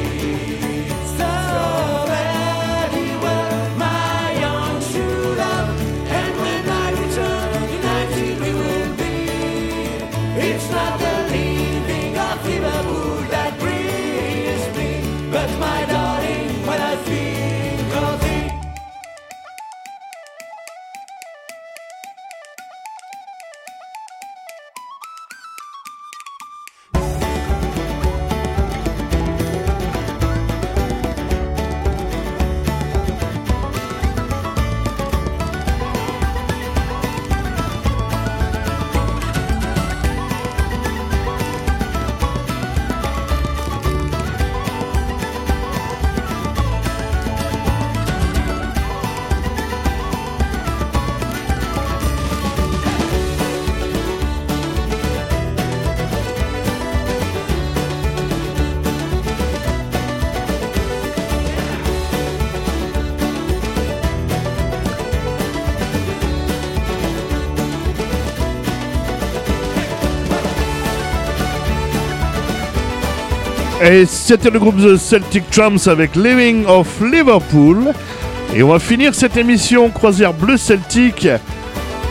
Et 73.88 74.08
c'était 74.08 74.50
le 74.50 74.58
groupe 74.58 74.78
The 74.78 74.98
Celtic 74.98 75.48
Trumps 75.52 75.88
avec 75.88 76.16
Living 76.16 76.66
of 76.66 76.88
Liverpool. 77.02 77.94
Et 78.56 78.64
on 78.64 78.70
va 78.70 78.80
finir 78.80 79.14
cette 79.14 79.38
émission 79.38 79.92
Croisière 79.92 80.34
Bleu 80.34 80.58
Celtic 80.58 81.28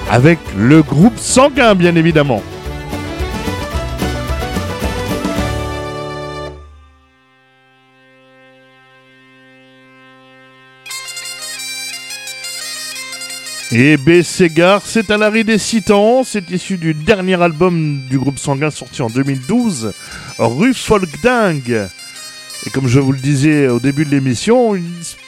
avec 0.08 0.38
le 0.56 0.82
groupe 0.82 1.18
sanguin, 1.18 1.74
bien 1.74 1.96
évidemment. 1.96 2.42
Et 13.76 13.96
B. 13.96 14.22
Segar, 14.22 14.82
c'est 14.84 15.10
à 15.10 15.16
l'arrêt 15.16 15.42
des 15.42 15.58
Citans, 15.58 16.22
c'est 16.24 16.48
issu 16.52 16.76
du 16.76 16.94
dernier 16.94 17.42
album 17.42 18.02
du 18.08 18.20
groupe 18.20 18.38
sanguin 18.38 18.70
sorti 18.70 19.02
en 19.02 19.10
2012, 19.10 19.92
Rue 20.38 20.72
Folkding. 20.72 21.88
Et 22.66 22.70
comme 22.70 22.86
je 22.86 23.00
vous 23.00 23.10
le 23.10 23.18
disais 23.18 23.66
au 23.66 23.80
début 23.80 24.04
de 24.04 24.10
l'émission, 24.10 24.76
il 24.76 24.84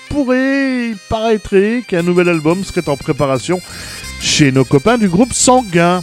pourrait, 0.08 0.90
il 0.90 0.96
paraîtrait 1.08 1.82
qu'un 1.88 2.02
nouvel 2.02 2.28
album 2.28 2.62
serait 2.62 2.88
en 2.88 2.96
préparation 2.96 3.60
chez 4.20 4.52
nos 4.52 4.64
copains 4.64 4.96
du 4.96 5.08
groupe 5.08 5.32
sanguin. 5.32 6.00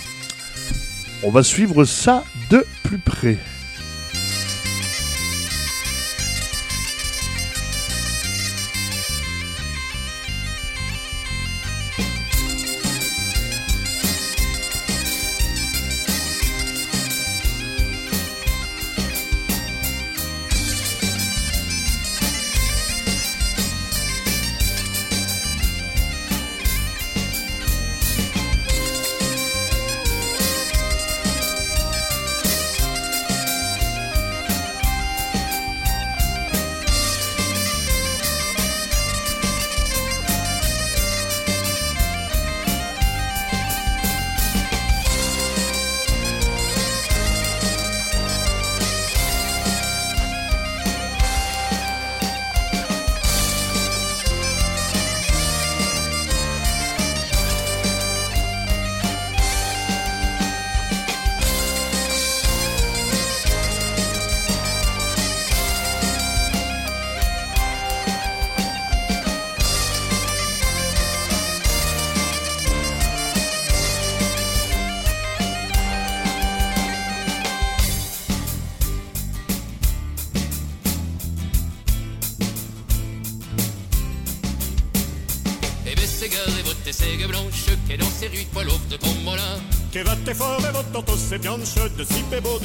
On 1.23 1.31
va 1.31 1.43
suivre 1.43 1.85
ça 1.85 2.25
de 2.49 2.65
plus 2.83 2.97
près. 2.97 3.37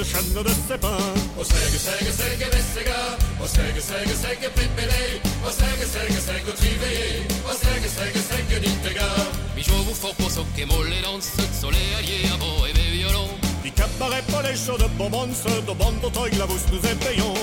Si 0.08 0.14
beau 0.14 0.42
de 0.42 0.42
chêne 0.42 0.42
de 0.42 0.48
sapin 0.68 0.98
O 1.38 1.44
Sègue, 1.44 1.78
Sègue, 1.78 2.12
Sègue, 2.12 2.46
Bességa 2.50 3.00
O 3.42 3.46
Sègue, 3.46 3.80
Sègue, 3.80 4.14
Sègue, 4.14 4.48
Pépélé 4.54 5.20
O 5.46 5.50
Sègue, 5.50 5.86
Sègue, 5.86 6.20
Sègue, 6.20 6.54
Triveillé 6.54 7.26
O 7.48 7.52
Sègue, 7.52 7.88
Sègue, 7.88 8.22
Sègue, 8.30 8.60
Dittega 8.60 9.08
Mi 9.56 9.62
joue 9.62 9.94
fort 9.94 10.14
pour 10.16 10.30
so 10.30 10.44
che 10.56 10.64
molle 10.64 11.00
danse 11.02 11.32
Sur 11.58 11.70
les 11.70 11.94
alliés 11.98 12.30
à 12.32 12.36
beau 12.36 12.66
et 12.66 12.72
mes 12.74 12.90
violons 12.96 13.30
Di 13.62 13.70
cabaret 13.70 14.22
pas 14.32 14.42
les 14.42 14.56
chauds 14.56 14.78
de 14.78 14.88
bonbons 14.96 15.26
De 15.66 15.74
bande 15.74 16.12
toi 16.12 16.28
la 16.38 16.46
vous 16.46 16.58
nous 16.72 16.78
éveillons 16.78 17.34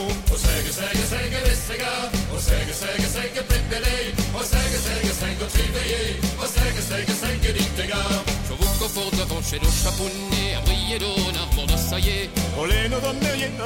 Dittega 7.53 8.03
Je 8.47 8.53
vous 8.53 9.11
devant 9.18 9.41
chez 9.41 9.59
nos 9.59 9.72
chapounets 9.72 10.64
Un 10.86 10.88
brillet 10.88 10.99
d'un 10.99 11.39
arbre 11.39 11.65
de 11.65 11.77
saillé 11.77 12.29
Oleno 12.59 12.99
donne 12.99 13.17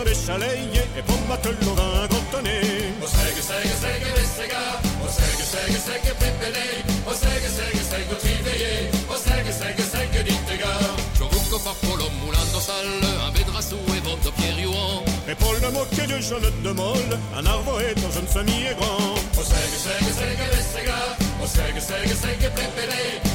de 0.05 0.13
chaleie 0.13 0.87
E 0.95 1.01
pommato 1.03 1.51
lo 1.51 1.75
vin 1.75 2.07
grottonné 2.07 2.61
O 3.03 3.07
Sègue, 3.07 3.43
Sègue, 3.43 3.75
Sègue, 3.83 4.07
Bességa 4.15 4.63
O 5.03 5.07
Sègue, 5.11 5.43
Sègue, 5.51 5.79
Sègue, 5.83 6.13
Pépélé 6.15 6.67
O 7.05 7.11
Sègue, 7.11 7.49
Sègue, 7.57 7.83
Sègue, 7.91 8.17
Triveillé 8.19 8.73
O 9.11 9.15
Sègue, 9.19 9.51
Sègue, 9.51 9.85
Sègue, 9.91 10.23
Dittega 10.23 10.73
Je 11.15 11.23
vous 11.23 11.43
confort 11.51 11.75
pour 11.83 11.97
l'homme 11.97 12.19
moulin 12.23 12.39
de 12.39 12.61
salle 12.61 12.87
Un 13.27 13.31
et 13.35 15.31
Et 15.31 15.35
pour 15.35 15.53
le 15.53 15.59
Un 15.59 17.45
arbre 17.45 17.81
est 17.81 17.99
un 17.99 18.11
jeune 18.11 18.27
semi 18.27 18.63
et 18.63 18.75
grand 18.79 19.15
O 19.35 19.43
Sègue, 19.43 19.77
Sègue, 19.85 20.13
Sègue, 20.15 20.47
Bességa 20.55 20.99
O 21.43 23.28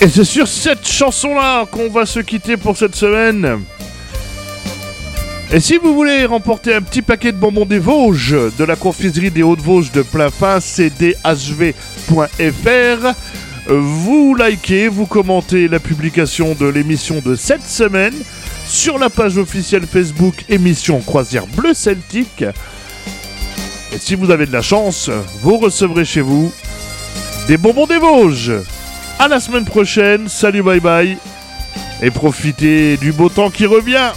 Et 0.00 0.08
c'est 0.08 0.24
sur 0.24 0.46
cette 0.46 0.86
chanson-là 0.86 1.66
qu'on 1.66 1.88
va 1.88 2.06
se 2.06 2.20
quitter 2.20 2.56
pour 2.56 2.76
cette 2.76 2.94
semaine. 2.94 3.64
Et 5.50 5.58
si 5.60 5.76
vous 5.76 5.94
voulez 5.94 6.24
remporter 6.24 6.74
un 6.74 6.82
petit 6.82 7.02
paquet 7.02 7.32
de 7.32 7.38
bonbons 7.38 7.64
des 7.64 7.80
Vosges, 7.80 8.36
de 8.58 8.64
la 8.64 8.76
confiserie 8.76 9.30
des 9.30 9.42
Hauts-de-Vosges 9.42 9.90
de 9.90 10.02
plein 10.02 10.30
fin, 10.30 10.60
cdhv.fr, 10.60 11.14
vous 13.68 14.34
likez, 14.34 14.88
vous 14.88 15.06
commentez 15.06 15.68
la 15.68 15.78
publication 15.78 16.54
de 16.54 16.66
l'émission 16.66 17.20
de 17.20 17.34
cette 17.34 17.66
semaine 17.66 18.14
sur 18.66 18.98
la 18.98 19.10
page 19.10 19.36
officielle 19.36 19.86
Facebook 19.86 20.44
émission 20.48 21.00
Croisière 21.00 21.46
Bleu 21.46 21.74
Celtique. 21.74 22.42
Et 23.92 23.98
si 23.98 24.14
vous 24.14 24.30
avez 24.30 24.46
de 24.46 24.52
la 24.52 24.62
chance, 24.62 25.10
vous 25.42 25.58
recevrez 25.58 26.04
chez 26.04 26.22
vous 26.22 26.52
des 27.46 27.58
bonbons 27.58 27.86
des 27.86 27.98
Vosges. 27.98 28.52
À 29.18 29.28
la 29.28 29.40
semaine 29.40 29.64
prochaine, 29.64 30.28
salut 30.28 30.62
bye 30.62 30.80
bye. 30.80 31.18
Et 32.02 32.10
profitez 32.10 32.96
du 32.96 33.12
beau 33.12 33.28
temps 33.28 33.50
qui 33.50 33.66
revient. 33.66 34.12